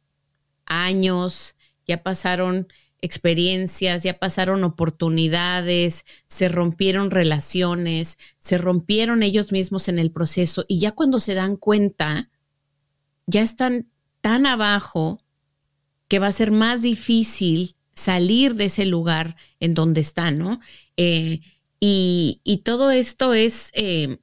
[0.66, 1.56] años,
[1.88, 2.68] ya pasaron
[3.02, 10.80] experiencias, ya pasaron oportunidades, se rompieron relaciones, se rompieron ellos mismos en el proceso y
[10.80, 12.30] ya cuando se dan cuenta,
[13.28, 13.90] ya están
[14.22, 15.22] tan abajo
[16.08, 20.60] que va a ser más difícil salir de ese lugar en donde están, ¿no?
[20.96, 21.42] Eh,
[21.80, 24.20] y, todo esto es eh,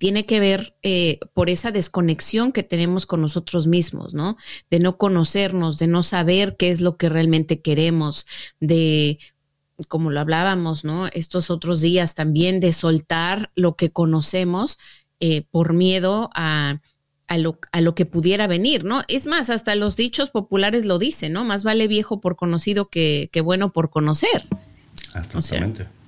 [0.00, 4.38] tiene que ver eh, por esa desconexión que tenemos con nosotros mismos, ¿no?
[4.70, 8.26] De no conocernos, de no saber qué es lo que realmente queremos,
[8.60, 9.18] de,
[9.88, 11.06] como lo hablábamos, ¿no?
[11.08, 14.78] Estos otros días también, de soltar lo que conocemos
[15.20, 16.80] eh, por miedo a,
[17.28, 19.02] a lo, a lo, que pudiera venir, ¿no?
[19.06, 21.44] Es más, hasta los dichos populares lo dicen, ¿no?
[21.44, 24.46] Más vale viejo por conocido que, que bueno por conocer.
[25.14, 25.99] Exactamente.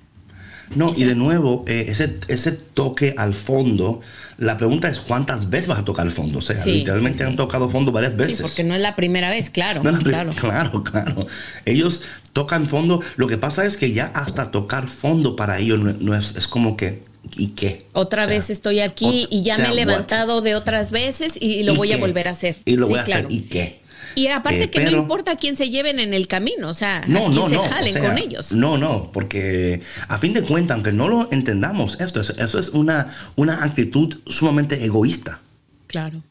[0.75, 4.01] No, y de nuevo, eh, ese, ese toque al fondo,
[4.37, 6.39] la pregunta es cuántas veces vas a tocar el fondo.
[6.39, 8.41] O sea, literalmente han tocado fondo varias veces.
[8.41, 9.81] porque no es la primera vez, claro.
[9.81, 10.31] claro.
[10.39, 11.27] claro, claro.
[11.65, 12.01] Ellos
[12.33, 13.01] tocan fondo.
[13.15, 16.75] Lo que pasa es que ya hasta tocar fondo para ellos no, es, es como
[16.75, 17.01] que,
[17.37, 17.85] ¿y qué?
[17.93, 21.91] Otra vez estoy aquí y ya me he levantado de otras veces y, lo voy
[21.91, 22.57] a volver a hacer.
[22.65, 23.82] Y lo voy a hacer, ¿y qué?
[24.15, 27.19] Y aparte Eh, que no importa quién se lleven en el camino, o sea, No,
[27.19, 27.61] a quién no, se no.
[27.63, 28.51] o jalen sea, con ellos.
[28.51, 32.69] No, no, porque a fin de cuentas, aunque no lo entendamos, esto es, eso es
[32.69, 35.39] una, una actitud sumamente egoísta.
[35.87, 36.21] Claro.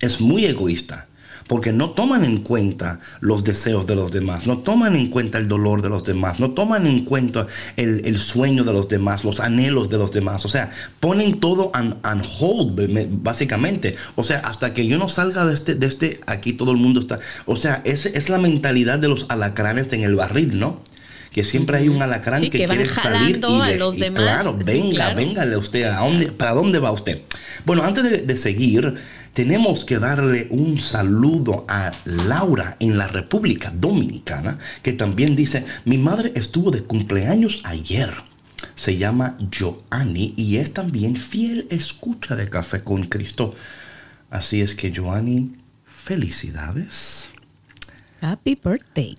[0.00, 1.08] Es muy egoísta.
[1.52, 5.48] Porque no toman en cuenta los deseos de los demás, no toman en cuenta el
[5.48, 9.38] dolor de los demás, no toman en cuenta el, el sueño de los demás, los
[9.38, 10.46] anhelos de los demás.
[10.46, 13.94] O sea, ponen todo on, hold, me- básicamente.
[14.16, 17.00] O sea, hasta que yo no salga de este, de este, aquí todo el mundo
[17.00, 17.18] está.
[17.44, 20.80] O sea, es, es la mentalidad de los alacranes en el barril, ¿no?
[21.32, 24.22] Que siempre hay un alacrán Sí, que, quiere salir y, a los y demás.
[24.22, 25.16] claro, Sí, venga, claro.
[25.16, 27.22] véngale usted, ¿a dónde, ¿para dónde va usted?
[27.64, 28.94] Bueno, antes de, de seguir,
[29.32, 35.96] tenemos que darle un saludo a Laura en la República Dominicana, que también dice, mi
[35.96, 38.10] madre estuvo de cumpleaños ayer.
[38.74, 43.54] Se llama Joanny y es también fiel escucha de Café con Cristo.
[44.30, 45.52] Así es que, Joanny,
[45.86, 47.30] felicidades.
[48.20, 49.18] Happy birthday.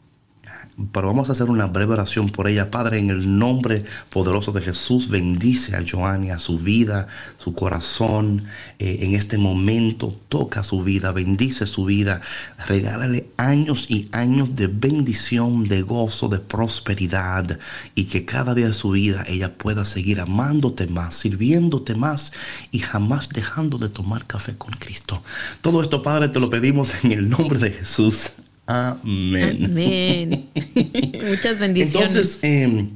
[0.92, 2.72] Pero vamos a hacer una breve oración por ella.
[2.72, 7.08] Padre, en el nombre poderoso de Jesús, bendice a Joanny, a su vida,
[7.38, 8.46] su corazón.
[8.80, 12.22] eh, en este momento, toca su vida, bendice su vida.
[12.68, 17.60] Regálale años y años de bendición, de gozo, de prosperidad.
[17.94, 22.34] Y que cada día de su vida ella pueda seguir amándote más, sirviéndote más
[22.72, 25.22] y jamás dejando de tomar café con Cristo.
[25.62, 28.32] Todo esto, Padre, te lo pedimos en el nombre de Jesús.
[28.66, 29.66] Amén.
[29.66, 30.50] Amén.
[31.30, 32.16] Muchas bendiciones.
[32.16, 32.88] Entonces, eh,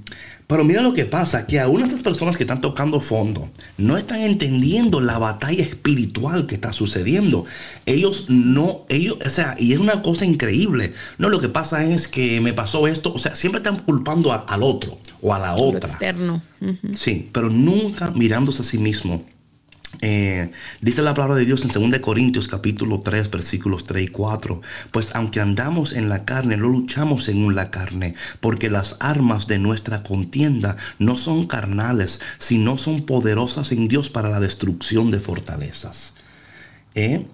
[0.48, 4.22] pero mira lo que pasa, que aún estas personas que están tocando fondo no están
[4.22, 7.44] entendiendo la batalla espiritual que está sucediendo.
[7.86, 10.94] Ellos no, ellos, o sea, y es una cosa increíble.
[11.18, 14.46] No, lo que pasa es que me pasó esto, o sea, siempre están culpando a-
[14.48, 15.90] al otro o a la Lo otra.
[15.90, 16.42] externo.
[16.62, 16.96] Ujú.
[16.96, 19.26] Sí, pero nunca mirándose a sí mismo.
[20.02, 24.62] Eh, dice la palabra de Dios en 2 Corintios capítulo 3 versículos 3 y 4.
[24.92, 29.60] Pues aunque andamos en la carne, no luchamos según la carne, porque las armas de
[29.60, 36.14] nuestra contienda no son carnales, sino son poderosas en Dios para la destrucción de fortalezas.
[36.94, 37.26] ¿Eh?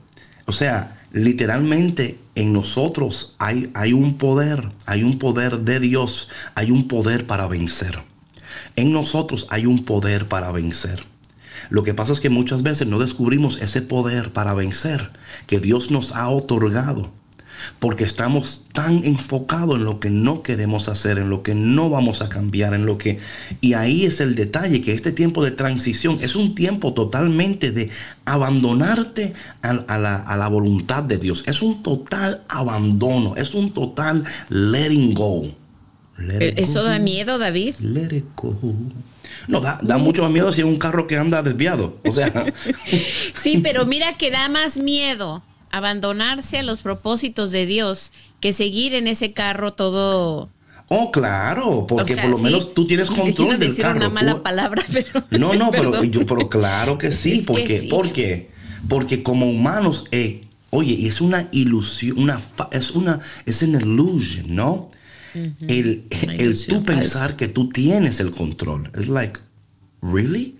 [0.46, 6.72] O sea, literalmente en nosotros hay, hay un poder, hay un poder de Dios, hay
[6.72, 8.04] un poder para vencer.
[8.76, 11.12] En nosotros hay un poder para vencer.
[11.74, 15.10] Lo que pasa es que muchas veces no descubrimos ese poder para vencer
[15.48, 17.12] que Dios nos ha otorgado.
[17.80, 22.22] Porque estamos tan enfocados en lo que no queremos hacer, en lo que no vamos
[22.22, 23.18] a cambiar, en lo que...
[23.60, 27.90] Y ahí es el detalle, que este tiempo de transición es un tiempo totalmente de
[28.26, 29.34] abandonarte
[29.64, 31.44] a, a la, a la voluntad de Dios.
[31.48, 35.46] Es un total abandono, es un total letting go.
[36.18, 36.86] Let Eh, ¿Eso go.
[36.86, 37.76] da miedo, David?
[37.80, 38.56] Let it go.
[39.48, 41.98] No, da, da mucho más miedo si es un carro que anda desviado.
[42.06, 42.32] O sea,
[43.42, 48.94] Sí, pero mira que da más miedo abandonarse a los propósitos de Dios que seguir
[48.94, 50.50] en ese carro todo.
[50.90, 53.84] oh, claro, porque o sea, por lo sí, menos tú tienes control quiero del decir
[53.84, 53.98] carro.
[53.98, 55.24] una tú- mala palabra, pero.
[55.32, 57.88] No, no, pero, yo, pero claro que sí, Es que porque, sí.
[57.88, 58.52] ¿por qué?
[58.88, 62.40] Porque como humanos, eh, oye, y es una ilusión, una
[62.72, 64.90] es una, es una illusion, ¿no?
[65.67, 68.91] El, el tú pensar que tú tienes el control.
[68.96, 69.39] Es like,
[70.02, 70.60] ¿really?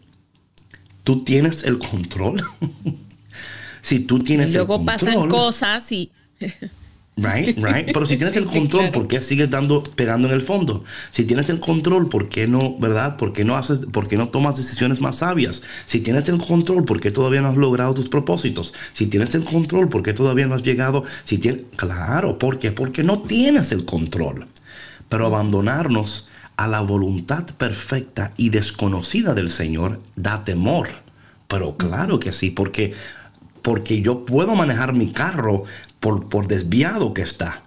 [1.03, 2.41] ¿Tú tienes el control?
[3.81, 4.86] si tú tienes Y luego el control.
[4.86, 6.12] pasan cosas y.
[7.15, 7.91] Right, right.
[7.93, 8.91] Pero si tienes el control, claro.
[8.91, 10.83] ¿por qué sigues dando, pegando en el fondo?
[11.12, 13.17] Si tienes el control, ¿por qué no, verdad?
[13.17, 15.62] ¿Por qué no haces, por qué no tomas decisiones más sabias?
[15.86, 18.73] Si tienes el control, ¿por qué todavía no has logrado tus propósitos?
[18.93, 21.03] Si tienes el control, ¿por qué todavía no has llegado?
[21.23, 22.71] Si tienes, claro, ¿por qué?
[22.71, 24.47] Porque no tienes el control.
[25.13, 30.88] Pero abandonarnos a la voluntad perfecta y desconocida del Señor da temor.
[31.47, 32.95] Pero claro que sí, porque
[33.62, 35.65] porque yo puedo manejar mi carro
[35.99, 37.62] por, por desviado que está.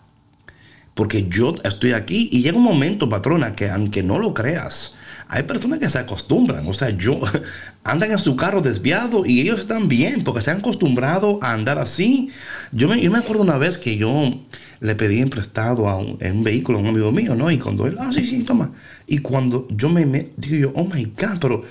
[0.94, 4.96] Porque yo estoy aquí y llega un momento, patrona, que aunque no lo creas,
[5.28, 6.66] hay personas que se acostumbran.
[6.66, 7.20] O sea, yo
[7.84, 11.78] andan en su carro desviado y ellos están bien porque se han acostumbrado a andar
[11.78, 12.30] así.
[12.72, 14.40] Yo me, yo me acuerdo una vez que yo
[14.80, 17.50] le pedí en prestado a un, en un vehículo a un amigo mío, ¿no?
[17.50, 18.72] Y cuando él, ah, sí, sí, toma.
[19.06, 21.64] Y cuando yo me, me digo yo, oh my God, pero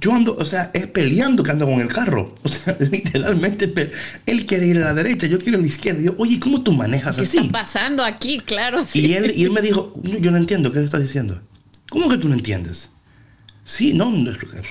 [0.00, 2.34] yo ando, o sea, es peleando que ando con el carro.
[2.44, 3.72] O sea, literalmente,
[4.26, 6.00] él quiere ir a la derecha, yo quiero a la izquierda.
[6.00, 7.38] Y yo, oye, ¿cómo tú manejas ¿Qué así?
[7.38, 8.40] está pasando aquí?
[8.40, 9.06] Claro, sí.
[9.06, 11.40] Y él, y él me dijo, "No, yo no entiendo, ¿qué estás diciendo?
[11.90, 12.90] ¿Cómo que tú no entiendes?
[13.72, 14.10] Sí, no,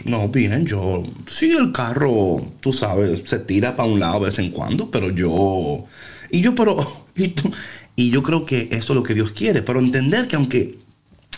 [0.05, 4.39] no, bien, yo, sí, el carro, tú sabes, se tira para un lado de vez
[4.39, 5.85] en cuando, pero yo,
[6.29, 6.75] y yo, pero,
[7.15, 7.51] y, tú-
[7.95, 10.79] y yo creo que eso es lo que Dios quiere, pero entender que aunque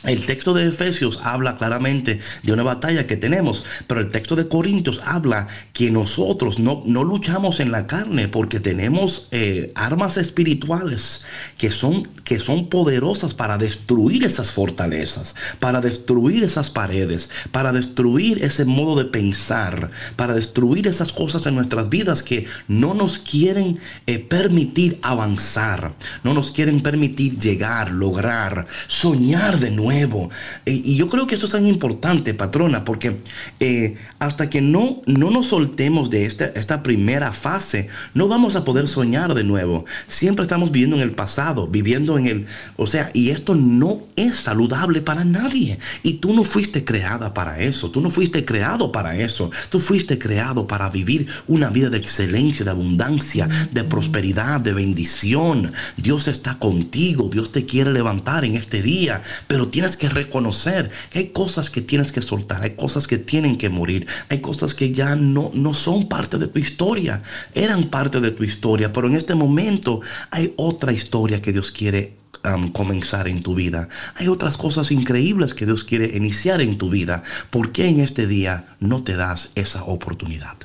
[0.04, 4.48] el texto de Efesios habla claramente de una batalla que tenemos, pero el texto de
[4.48, 11.24] Corintios habla que nosotros no, no luchamos en la carne porque tenemos eh, armas espirituales
[11.60, 18.44] que son, que son poderosas para destruir esas fortalezas, para destruir esas paredes, para destruir
[18.44, 23.80] ese modo de pensar, para destruir esas cosas en nuestras vidas que no nos quieren
[24.08, 25.94] eh, permitir avanzar,
[26.24, 31.46] no nos quieren permitir llegar, lograr, soñar de nuevo eh, y yo creo que eso
[31.46, 33.18] es tan importante, patrona, porque
[33.60, 38.64] eh, hasta que no, no nos soltemos de esta, esta primera fase, no vamos a
[38.64, 39.86] poder soñar de nuevo.
[40.08, 42.46] Siempre estamos viviendo en el pasado, viviendo en el...
[42.78, 45.80] O sea, y esto no es saludable para nadie.
[46.04, 49.52] Y tú no fuiste creada para eso, tú no fuiste creado para eso.
[49.70, 55.74] Tú fuiste creado para vivir una vida de excelencia, de abundancia, de prosperidad, de bendición.
[55.98, 61.20] Dios está contigo, Dios te quiere levantar en este día, pero tienes que reconocer que
[61.20, 64.92] hay cosas que tienes que soltar, hay cosas que tienen que morir, hay cosas que
[64.92, 67.22] ya no, no son parte de tu historia,
[67.54, 72.18] eran parte de tu historia, pero en este momento hay otra historia que Dios quiere
[72.44, 73.88] um, comenzar en tu vida.
[74.16, 77.24] Hay otras cosas increíbles que Dios quiere iniciar en tu vida.
[77.50, 80.58] ¿Por qué en este día no te das esa oportunidad?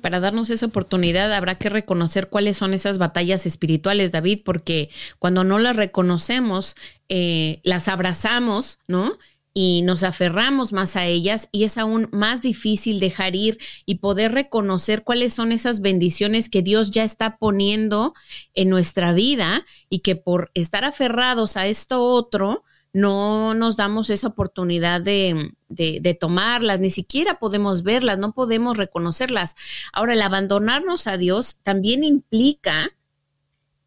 [0.00, 5.44] Para darnos esa oportunidad habrá que reconocer cuáles son esas batallas espirituales, David, porque cuando
[5.44, 6.74] no las reconocemos,
[7.08, 9.16] eh, las abrazamos, ¿no?
[9.60, 14.30] y nos aferramos más a ellas y es aún más difícil dejar ir y poder
[14.30, 18.14] reconocer cuáles son esas bendiciones que Dios ya está poniendo
[18.54, 22.62] en nuestra vida y que por estar aferrados a esto otro,
[22.98, 29.54] no nos damos esa oportunidad de, de, tomarlas, ni siquiera podemos verlas, no podemos reconocerlas.
[29.92, 32.90] Ahora, el abandonarnos a Dios también implica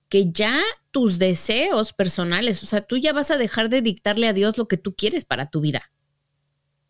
[0.07, 4.34] que ya tus deseos personales, o sea, tú ya vas a dejar de dictarle a
[4.34, 5.91] Dios lo que tú quieres para tu vida.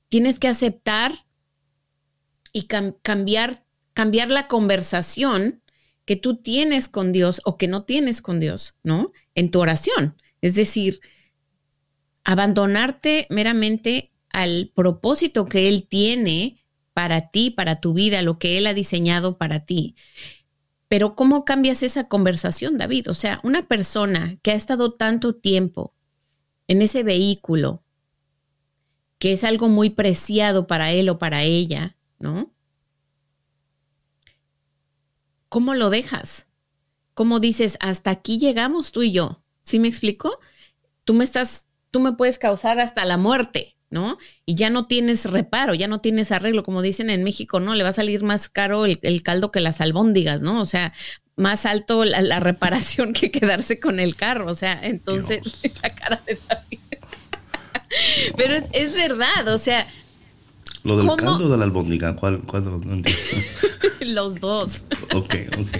[0.09, 1.25] Tienes que aceptar
[2.53, 5.63] y cambiar, cambiar la conversación
[6.05, 9.11] que tú tienes con Dios o que no tienes con Dios, ¿no?
[9.33, 10.21] En tu oración.
[10.41, 10.99] Es decir,
[12.23, 16.63] abandonarte meramente al propósito que Él tiene
[16.93, 19.95] para ti, para tu vida, lo que Él ha diseñado para ti.
[20.87, 23.09] Pero ¿cómo cambias esa conversación, David?
[23.09, 25.93] O sea, una persona que ha estado tanto tiempo
[26.67, 27.83] en ese vehículo,
[29.17, 32.53] que es algo muy preciado para él o para ella, ¿no?
[35.47, 36.47] ¿Cómo lo dejas?
[37.13, 39.43] ¿Cómo dices, hasta aquí llegamos tú y yo?
[39.63, 40.39] ¿Sí me explico?
[41.03, 44.17] Tú me estás tú me puedes causar hasta la muerte, ¿no?
[44.45, 47.75] Y ya no tienes reparo, ya no tienes arreglo, como dicen en México, ¿no?
[47.75, 50.61] Le va a salir más caro el, caldo que las albóndigas, ¿no?
[50.61, 50.93] O sea,
[51.35, 55.41] más alto la, reparación que quedarse con el carro, o sea, entonces
[55.83, 56.79] la cara de David.
[58.37, 59.85] Pero es, verdad, o sea...
[60.83, 62.81] Lo del caldo de la albóndiga, ¿cuál, cuál los,
[64.01, 64.85] los dos.
[65.13, 65.77] Ok, ok.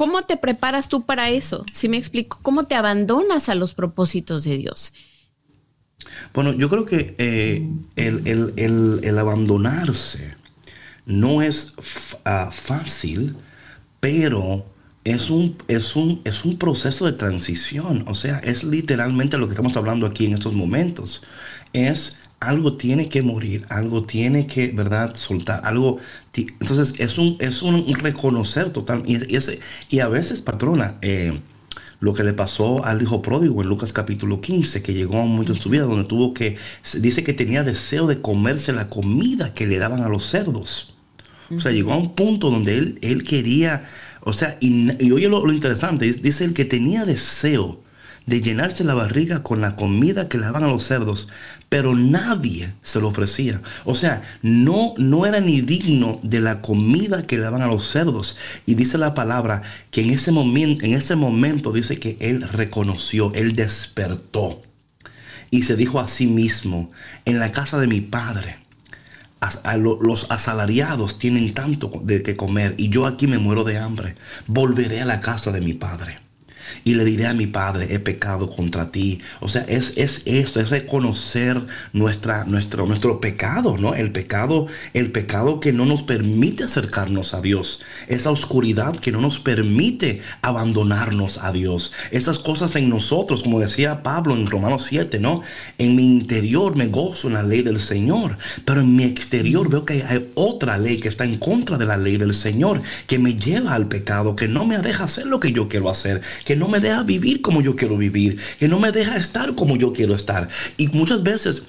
[0.00, 1.66] ¿Cómo te preparas tú para eso?
[1.74, 4.94] Si me explico, ¿cómo te abandonas a los propósitos de Dios?
[6.32, 10.36] Bueno, yo creo que eh, el, abandonarse
[11.04, 11.74] no es
[12.24, 13.36] ah, fácil,
[14.00, 14.64] pero
[15.04, 18.02] es un, es, un, es un proceso de transición.
[18.08, 21.22] O sea, es literalmente lo que estamos hablando aquí en estos momentos.
[21.74, 25.98] Es algo tiene que morir, algo tiene que, ¿verdad?, soltar, algo.
[26.34, 29.02] Entonces, es un, es un reconocer total.
[29.06, 29.18] Y,
[29.90, 31.38] y a veces, patrona, eh,
[32.00, 35.32] lo que le pasó al hijo pródigo en Lucas capítulo 15, que llegó a un
[35.32, 36.56] momento en su vida donde tuvo que,
[36.98, 40.94] dice que tenía deseo de comerse la comida que le daban a los cerdos.
[41.54, 43.84] O sea, llegó a un punto donde él, él quería,
[44.20, 47.82] o sea, y, oye lo, lo interesante, dice el que tenía deseo
[48.26, 51.28] de llenarse la barriga con la comida que le daban a los cerdos,
[51.70, 53.62] pero nadie se lo ofrecía.
[53.84, 57.88] O sea, no, no era ni digno de la comida que le daban a los
[57.88, 58.36] cerdos.
[58.66, 59.62] Y dice la palabra
[59.92, 64.62] que en ese momento, dice que él reconoció, él despertó
[65.52, 66.90] y se dijo a sí mismo,
[67.24, 68.58] en la casa de mi padre.
[69.74, 74.16] los asalariados tienen tanto de que comer y yo aquí me muero de hambre.
[74.48, 76.29] Volveré a la casa de mi padre
[76.84, 79.20] y le diré a mi Padre, he pecado contra ti.
[79.40, 81.60] O sea, es, es esto, es reconocer
[81.92, 83.94] nuestra, nuestro, nuestro pecado, ¿no?
[83.94, 87.80] El pecado, el pecado que no nos permite acercarnos a Dios.
[88.08, 91.92] Esa oscuridad que no nos permite abandonarnos a Dios.
[92.10, 95.42] Esas cosas en nosotros, como decía Pablo en Romanos 7, ¿no?
[95.78, 99.84] En mi interior me gozo en la ley del Señor, pero en mi exterior veo
[99.84, 103.34] que hay otra ley que está en contra de la ley del Señor, que me
[103.34, 106.68] lleva al pecado, que no me deja hacer lo que yo quiero hacer, que no
[106.68, 110.14] me deja vivir como yo quiero vivir, que no me deja estar como yo quiero
[110.14, 110.48] estar.
[110.76, 111.62] Y muchas veces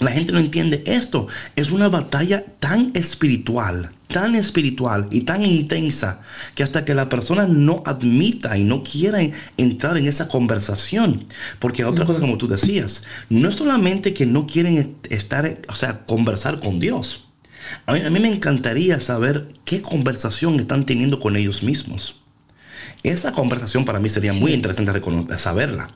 [0.00, 1.28] la gente no entiende esto.
[1.54, 6.20] Es una batalla tan espiritual, tan espiritual y tan intensa
[6.56, 9.20] que hasta que la persona no admita y no quiera
[9.56, 11.26] entrar en esa conversación.
[11.60, 16.04] Porque otra cosa, como tú decías, no es solamente que no quieren estar, o sea,
[16.06, 17.24] conversar con Dios.
[17.86, 22.17] A mí, a mí me encantaría saber qué conversación están teniendo con ellos mismos.
[23.02, 24.92] Esa conversación para mí sería muy interesante
[25.38, 25.88] saberla.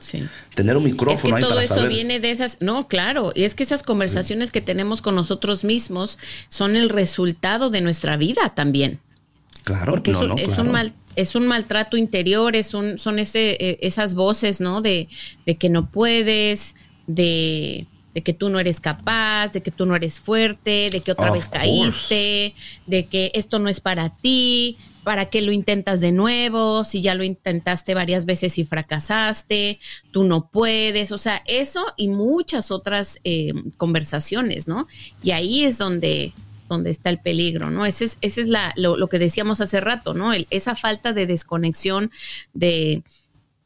[0.55, 2.57] Tener un micrófono es que todo eso viene de esas.
[2.61, 3.33] No, claro.
[3.35, 6.17] Y es que esas conversaciones que tenemos con nosotros mismos
[6.49, 8.99] son el resultado de nuestra vida también.
[9.63, 14.13] Claro, Porque es, un, mal, es un maltrato interior, es un, son ese, e, esas
[14.13, 14.81] voces, ¿no?
[14.81, 15.07] De,
[15.45, 16.75] de que no puedes,
[17.07, 21.13] de, de que tú no eres capaz, de que tú no eres fuerte, de que
[21.13, 22.53] otra vez caíste,
[22.87, 26.85] de que esto no es para ti, ¿Para qué lo intentas de nuevo?
[26.85, 29.79] Si ya lo intentaste varias veces y fracasaste,
[30.11, 31.11] tú no puedes.
[31.11, 34.87] O sea, eso y muchas otras eh, conversaciones, ¿no?
[35.21, 36.33] Y ahí es donde,
[36.69, 37.85] donde está el peligro, ¿no?
[37.85, 40.31] Ese es, ese es la, lo, que decíamos hace rato, ¿no?
[40.49, 42.11] esa falta de desconexión,
[42.53, 43.03] de,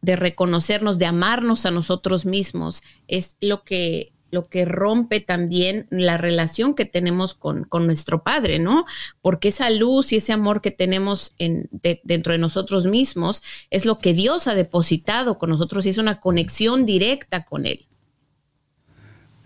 [0.02, 6.18] de reconocernos, de amarnos a nosotros mismos, es lo que lo que rompe también la
[6.18, 8.86] relación que tenemos con, nuestro Padre, ¿no?
[9.22, 11.70] Porque esa luz y ese amor que tenemos en,
[12.04, 16.20] dentro de nosotros mismos es lo que Dios ha depositado con nosotros y es una
[16.20, 17.86] conexión directa con Él.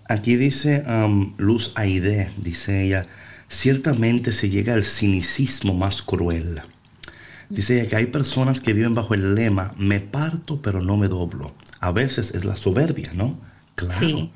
[0.07, 3.07] Aquí dice um, Luz Aide, dice ella,
[3.47, 6.61] ciertamente se llega al cinicismo más cruel.
[7.49, 11.07] Dice ella que hay personas que viven bajo el lema, me parto pero no me
[11.07, 11.53] doblo.
[11.79, 13.39] A veces es la soberbia, ¿no?
[13.75, 13.99] Claro.
[13.99, 14.32] Sí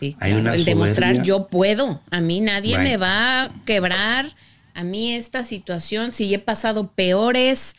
[0.00, 4.34] el demostrar yo puedo, a mí nadie me va a quebrar,
[4.74, 7.76] a mí esta situación, si he pasado peores,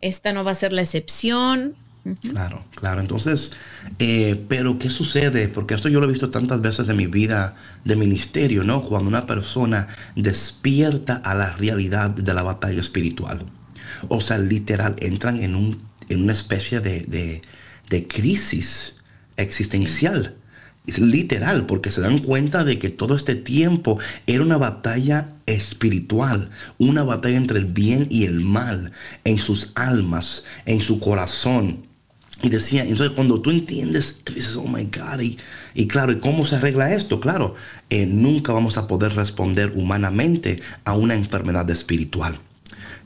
[0.00, 1.76] esta no va a ser la excepción.
[2.20, 3.00] Claro, claro.
[3.00, 3.52] Entonces,
[3.98, 5.48] eh, pero ¿qué sucede?
[5.48, 7.54] Porque esto yo lo he visto tantas veces en mi vida
[7.84, 8.82] de ministerio, ¿no?
[8.82, 13.46] Cuando una persona despierta a la realidad de la batalla espiritual.
[14.08, 15.78] O sea, literal, entran en, un,
[16.10, 17.42] en una especie de,
[18.08, 18.96] crisis
[19.36, 20.36] existencial
[20.86, 27.02] literal, porque se dan cuenta de que todo este tiempo era una batalla espiritual, una
[27.04, 28.92] batalla entre el bien y el mal,
[29.24, 31.86] en sus almas, en su corazón.
[32.42, 35.20] Y decía, entonces cuando tú entiendes, dices, oh my God,
[35.74, 37.20] y, claro, ¿y cómo se arregla esto?
[37.20, 37.54] Claro,
[37.88, 42.38] eh, nunca vamos a poder responder humanamente a una enfermedad espiritual.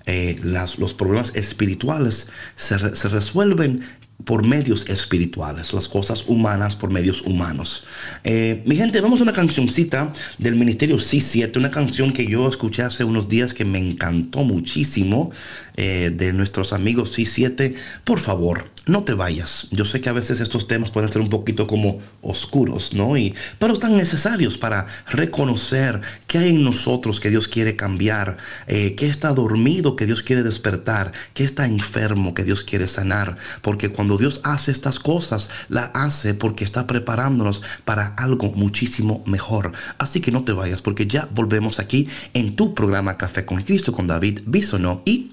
[0.07, 3.83] Eh, los problemas espirituales se, se resuelven
[4.25, 7.85] por medios espirituales, las cosas humanas por medios humanos.
[8.25, 12.83] Eh, mi gente, vamos a una cancioncita del Ministerio C7, una canción que yo escuché
[12.83, 15.31] hace unos días que me encantó muchísimo,
[15.77, 17.75] eh, de nuestros amigos C7.
[18.03, 19.69] Por favor, no te vayas.
[19.71, 23.17] Yo sé que a veces estos temas pueden ser un poquito como oscuros, ¿no?
[23.17, 28.95] Y, pero tan necesarios para reconocer qué hay en nosotros que Dios quiere cambiar, eh,
[28.97, 33.37] qué está dormido que Dios quiere despertar, qué está enfermo que Dios quiere sanar.
[33.63, 39.73] Porque cuando Dios hace estas cosas, la hace porque está preparándonos para algo muchísimo mejor.
[39.99, 43.93] Así que no te vayas porque ya volvemos aquí en tu programa Café con Cristo
[43.93, 45.33] con David Bisonó y...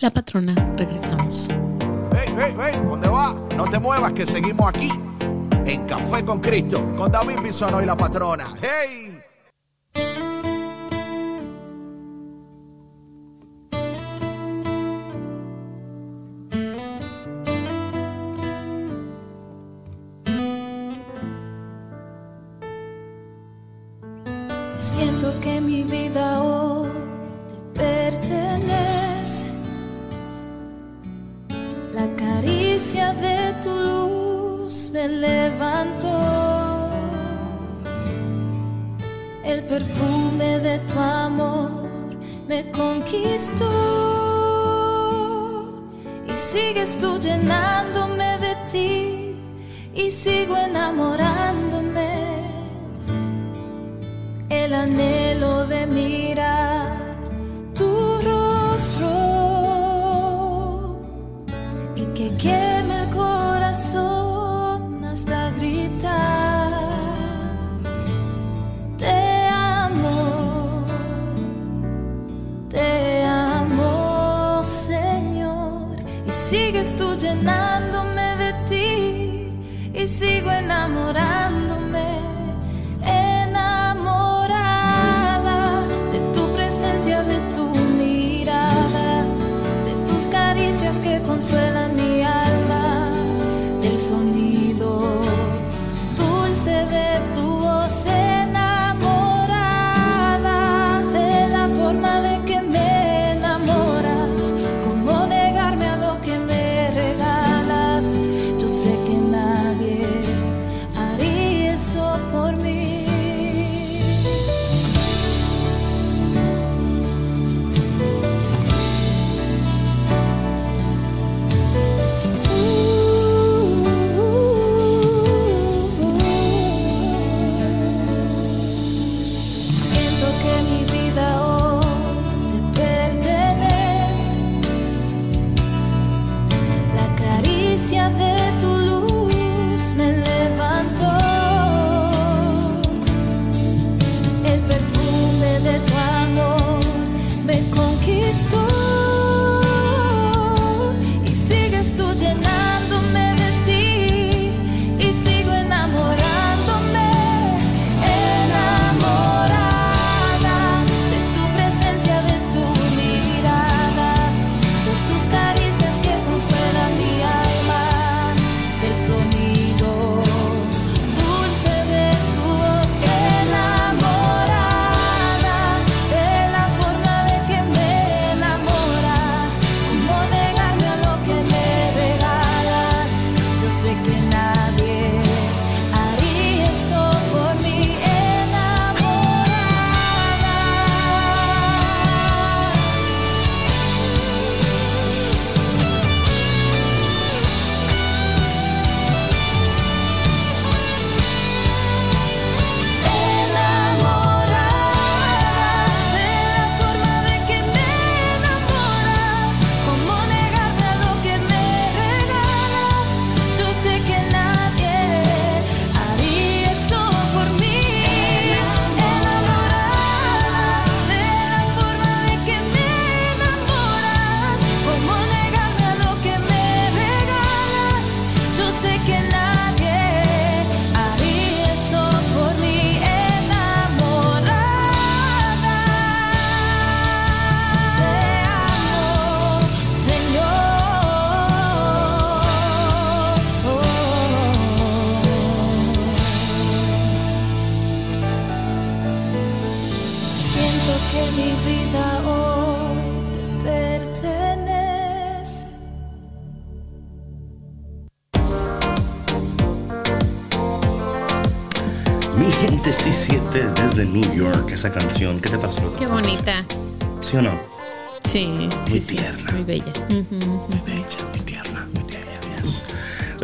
[0.00, 1.48] La patrona, regresamos.
[2.16, 2.80] ¡Hey, hey, hey!
[2.82, 3.34] ¿Dónde va?
[3.56, 4.90] No te muevas que seguimos aquí
[5.66, 8.46] en Café con Cristo con David Bisono y la patrona.
[8.62, 9.15] ¡Hey!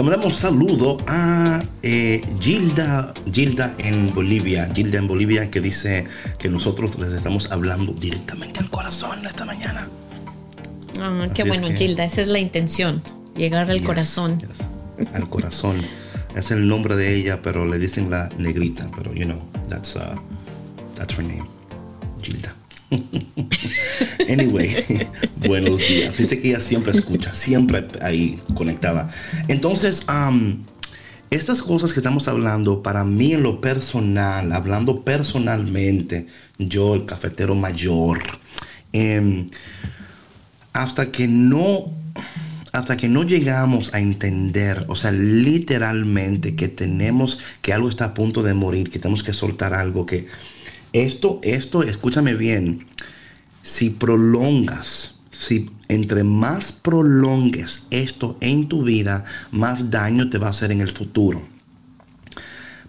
[0.02, 4.68] Le mandamos un saludo a eh, Gilda, Gilda en Bolivia.
[4.74, 6.06] Gilda en Bolivia que dice
[6.40, 9.86] que nosotros les estamos hablando directamente al corazón esta mañana.
[11.00, 12.04] Ah, qué Así es bueno, que- Gilda.
[12.04, 13.00] Esa es la intención.
[13.36, 14.40] Llegar al Yes, corazón.
[14.40, 15.76] yes, al corazón.
[16.34, 18.88] Es el nombre de ella, pero le dicen la negrita.
[18.96, 19.38] Pero, you know,
[19.68, 20.00] that's, uh,
[20.96, 21.44] that's her name.
[22.20, 22.56] Gilda.
[24.28, 25.06] anyway,
[25.46, 26.16] buenos días.
[26.16, 29.08] Dice que ella siempre escucha, siempre ahí conectada.
[29.48, 30.04] Entonces,
[31.30, 36.26] estas cosas que estamos hablando, para mí en lo personal, hablando personalmente,
[36.58, 38.20] yo, el cafetero mayor,
[38.92, 39.46] em,
[40.72, 42.00] hasta que no
[42.72, 48.14] hasta que no llegamos a entender, o sea, literalmente que tenemos que algo está a
[48.14, 50.26] punto de morir, que tenemos que soltar algo, que
[50.92, 52.86] esto, esto, escúchame bien,
[53.62, 60.50] si prolongas, si entre más prolongues esto en tu vida, más daño te va a
[60.50, 61.46] hacer en el futuro.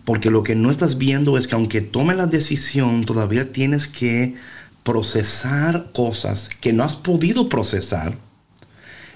[0.05, 4.35] Porque lo que no estás viendo es que aunque tomes la decisión, todavía tienes que
[4.83, 8.17] procesar cosas que no has podido procesar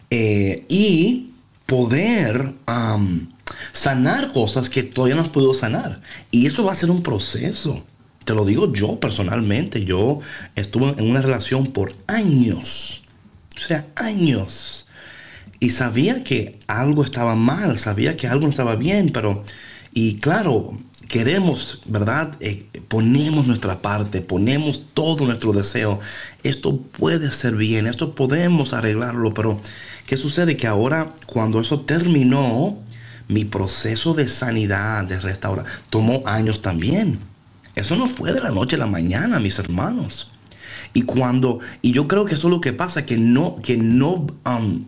[0.10, 1.32] eh, y
[1.66, 2.54] poder
[3.74, 6.02] sanar cosas que todavía no has podido sanar.
[6.32, 7.84] Y eso va a ser un proceso.
[8.28, 9.86] Te lo digo yo personalmente.
[9.86, 10.20] Yo
[10.58, 13.06] estuve en una relación por años.
[13.56, 14.86] O sea, años.
[15.62, 19.46] Y sabía que algo estaba mal, sabía que algo no estaba bien, pero,
[19.94, 22.36] y claro, queremos, ¿verdad?
[22.42, 26.02] Eh, ponemos nuestra parte, ponemos todo nuestro deseo.
[26.44, 29.62] Esto puede ser bien, esto podemos arreglarlo, pero
[30.06, 30.58] ¿qué sucede?
[30.58, 32.78] Que ahora, cuando eso terminó,
[33.30, 37.20] mi proceso de sanidad, de restauración, tomó años también.
[37.78, 40.32] Eso no fue de la noche a la mañana, mis hermanos.
[40.94, 44.28] Y cuando, y yo creo que eso es lo que pasa, que no, que no,
[44.46, 44.86] um,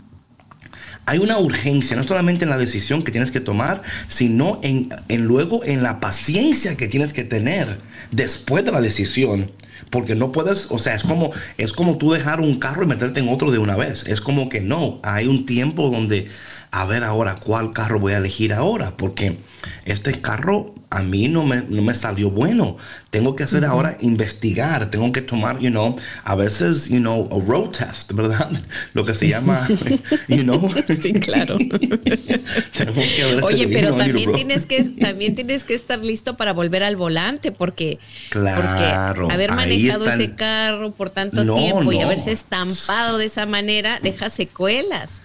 [1.05, 5.25] hay una urgencia, no solamente en la decisión que tienes que tomar, sino en, en
[5.25, 7.77] luego en la paciencia que tienes que tener
[8.11, 9.51] después de la decisión.
[9.89, 13.21] Porque no puedes, o sea, es como, es como tú dejar un carro y meterte
[13.21, 14.05] en otro de una vez.
[14.05, 16.27] Es como que no, hay un tiempo donde,
[16.71, 18.95] a ver ahora, ¿cuál carro voy a elegir ahora?
[18.95, 19.37] Porque
[19.85, 22.77] este carro a mí no me, no me salió bueno.
[23.09, 27.43] Tengo que hacer ahora investigar, tengo que tomar, you know, a veces, you know, a
[27.43, 28.51] road test, ¿verdad?
[28.93, 29.67] Lo que se llama,
[30.27, 30.71] you know.
[31.01, 31.57] Sí, claro.
[32.77, 36.53] Tenemos que ver Oye, este pero también tienes que también tienes que estar listo para
[36.53, 37.99] volver al volante porque,
[38.29, 43.47] Claro, porque haber manejado ese carro por tanto No, tiempo y haberse estampado de esa
[43.47, 45.21] manera deja secuelas.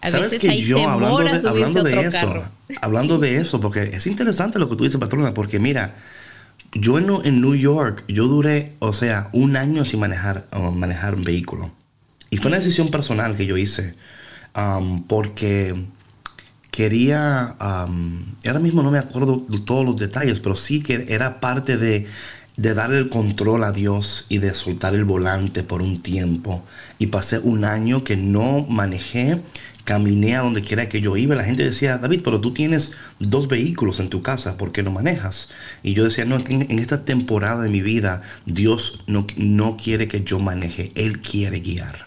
[0.00, 2.44] A ¿Sabes veces que hay yo, hablando de, hablando de eso, carro.
[2.80, 5.96] hablando de eso, porque es interesante lo que tú dices, patrona, porque mira,
[6.72, 11.14] yo en, en New York, yo duré, o sea, un año sin manejar, uh, manejar
[11.14, 11.72] un vehículo.
[12.30, 13.96] Y fue una decisión personal que yo hice,
[14.54, 15.74] um, porque
[16.70, 21.40] quería, um, ahora mismo no me acuerdo de todos los detalles, pero sí que era
[21.40, 22.06] parte de,
[22.56, 26.64] de darle el control a Dios y de soltar el volante por un tiempo.
[26.98, 29.40] Y pasé un año que no manejé,
[29.88, 31.34] caminé a donde quiera que yo iba.
[31.34, 34.90] La gente decía, David, pero tú tienes dos vehículos en tu casa, ¿por qué no
[34.90, 35.48] manejas?
[35.82, 39.78] Y yo decía, no, es que en, esta temporada de mi vida, Dios no, no
[39.78, 42.06] quiere que yo maneje, Él quiere guiar.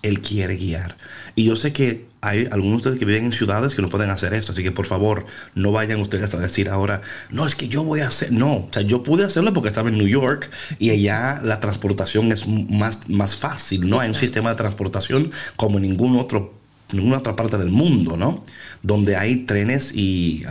[0.00, 0.96] Él quiere guiar.
[1.34, 4.08] Y yo sé que hay algunos de ustedes que viven en ciudades que no pueden
[4.08, 7.68] hacer esto, así que por favor no vayan ustedes a decir ahora, no, es que
[7.68, 10.50] yo voy a hacer, no, o sea, yo pude hacerlo porque estaba en New York
[10.78, 15.76] y allá la transportación es más, más fácil, no hay un sistema de transportación como
[15.76, 16.61] en ningún otro,
[16.92, 18.42] ninguna otra parte del mundo, ¿no?
[18.82, 20.44] Donde hay trenes y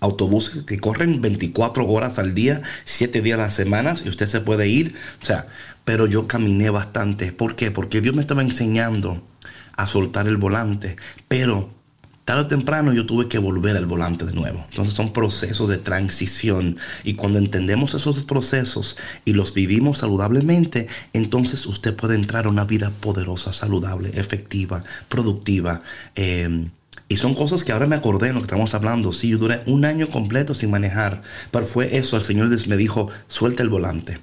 [0.00, 4.40] autobuses que corren 24 horas al día, 7 días a la semana y usted se
[4.40, 5.46] puede ir, o sea,
[5.84, 7.70] pero yo caminé bastante, ¿por qué?
[7.70, 9.22] Porque Dios me estaba enseñando
[9.76, 10.96] a soltar el volante,
[11.28, 11.77] pero
[12.28, 14.66] tarde o temprano yo tuve que volver al volante de nuevo.
[14.68, 21.64] Entonces son procesos de transición y cuando entendemos esos procesos y los vivimos saludablemente, entonces
[21.64, 25.80] usted puede entrar a una vida poderosa, saludable, efectiva, productiva.
[26.16, 26.68] eh,
[27.10, 29.14] y son cosas que ahora me acordé en lo que estamos hablando.
[29.14, 33.08] Sí, yo duré un año completo sin manejar, pero fue eso, el Señor me dijo,
[33.28, 34.20] suelta el volante.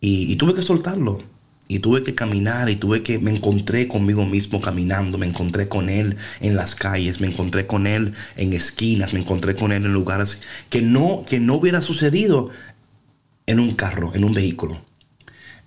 [0.00, 1.22] Y, y tuve que soltarlo.
[1.70, 5.88] Y tuve que caminar y tuve que, me encontré conmigo mismo caminando, me encontré con
[5.88, 9.92] Él en las calles, me encontré con Él en esquinas, me encontré con Él en
[9.92, 12.50] lugares que no, que no hubiera sucedido
[13.46, 14.84] en un carro, en un vehículo.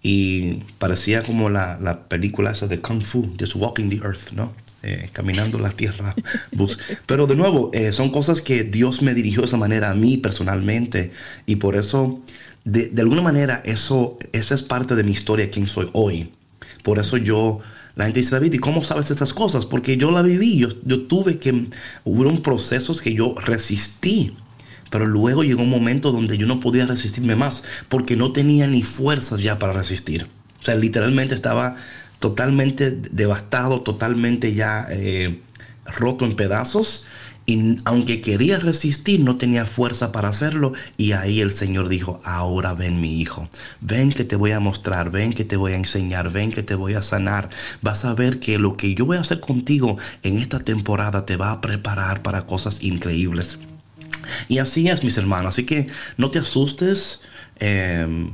[0.01, 4.53] Y parecía como la, la película esa de Kung Fu, Just Walking the Earth, ¿no?
[4.85, 6.13] Eh, caminando la tierra.
[7.05, 10.17] Pero de nuevo, eh, son cosas que Dios me dirigió de esa manera a mí
[10.17, 11.11] personalmente.
[11.45, 12.19] Y por eso,
[12.65, 16.31] de, alguna manera, eso, esa es parte de mi historia, quién soy hoy.
[16.83, 17.59] Por eso yo,
[17.95, 19.65] la gente dice, David, ¿y cómo sabes estas cosas?
[19.65, 21.67] Porque yo la viví, yo, yo tuve que,
[22.03, 24.35] hubo procesos que yo resistí.
[24.89, 28.83] Pero luego llegó un momento donde yo no podía resistirme más porque no tenía ni
[28.83, 30.27] fuerzas ya para resistir.
[30.59, 31.75] O sea, literalmente estaba
[32.19, 35.41] totalmente devastado, totalmente ya eh,
[35.97, 37.07] roto en pedazos.
[37.45, 40.73] Y aunque quería resistir, no tenía fuerza para hacerlo.
[40.97, 43.49] Y ahí el Señor dijo, ahora ven mi hijo,
[43.81, 46.75] ven que te voy a mostrar, ven que te voy a enseñar, ven que te
[46.75, 47.49] voy a sanar.
[47.81, 51.35] Vas a ver que lo que yo voy a hacer contigo en esta temporada te
[51.35, 53.57] va a preparar para cosas increíbles.
[54.47, 55.49] Y así es, mis hermanos.
[55.49, 55.87] Así que
[56.17, 57.19] no te asustes,
[57.59, 58.31] eh,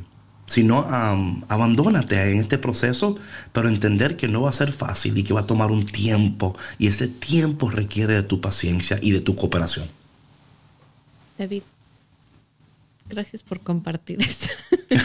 [0.50, 3.18] sino am, abandónate en este proceso,
[3.54, 6.58] pero entender que no va a ser fácil y que va a tomar un tiempo.
[6.80, 9.88] Y ese tiempo requiere de tu paciencia y de tu cooperación.
[11.38, 11.62] David,
[13.08, 14.48] gracias por compartir esto.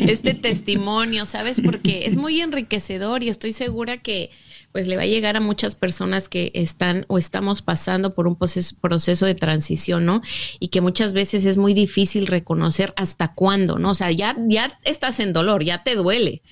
[0.00, 1.60] este testimonio, ¿sabes?
[1.60, 4.30] Porque es muy enriquecedor y estoy segura que
[4.72, 8.36] pues le va a llegar a muchas personas que están o estamos pasando por un
[8.36, 10.22] proceso, proceso de transición, ¿no?
[10.58, 13.90] Y que muchas veces es muy difícil reconocer hasta cuándo, ¿no?
[13.90, 16.42] O sea, ya, ya estás en dolor, ya te duele,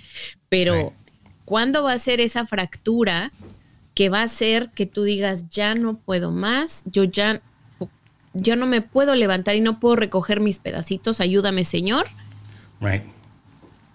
[0.48, 0.92] pero.
[1.50, 3.32] ¿cuándo va a ser esa fractura
[3.96, 7.42] que va a hacer que tú digas, ya no puedo más, yo ya,
[8.34, 12.06] yo no me puedo levantar y no puedo recoger mis pedacitos, ayúdame Señor,
[12.80, 13.02] Right?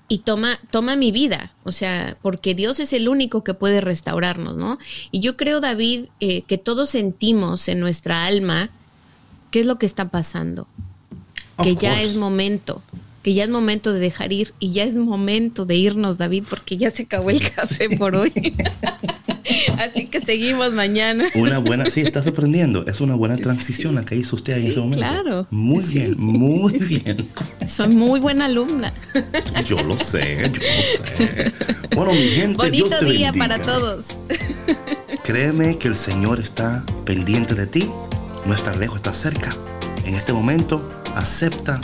[0.07, 4.55] Y toma, toma mi vida, o sea, porque Dios es el único que puede restaurarnos,
[4.55, 4.77] ¿no?
[5.11, 8.69] Y yo creo, David, eh, que todos sentimos en nuestra alma
[9.51, 10.67] qué es lo que está pasando,
[11.57, 12.03] Of que ya course.
[12.03, 12.83] es momento,
[13.23, 16.77] que ya es momento de dejar ir y ya es momento de irnos, David, porque
[16.77, 18.31] ya se acabó el café por hoy.
[19.79, 21.25] Así que seguimos mañana.
[21.35, 22.85] Una buena, sí, estás aprendiendo.
[22.87, 24.97] Es una buena transición la que hizo usted en Sí, ese momento.
[24.97, 25.47] claro.
[25.51, 25.99] Muy Sí.
[25.99, 27.27] bien, muy bien.
[27.67, 28.93] Soy muy buena alumna.
[29.65, 31.53] Yo lo sé, yo lo sé.
[31.95, 33.47] Bueno, mi gente, Dios Bonito te día bendiga.
[33.57, 34.05] para todos.
[35.23, 37.89] Créeme que el Señor está pendiente de ti,
[38.45, 39.55] no está lejos, está cerca.
[40.05, 41.81] En este momento, acepta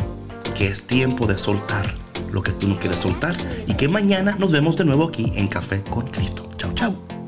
[0.55, 1.95] que es tiempo de soltar
[2.31, 3.35] lo que tú no quieres soltar
[3.67, 6.49] y que mañana nos vemos de nuevo aquí en Café con Cristo.
[6.57, 7.20] Chao, chao.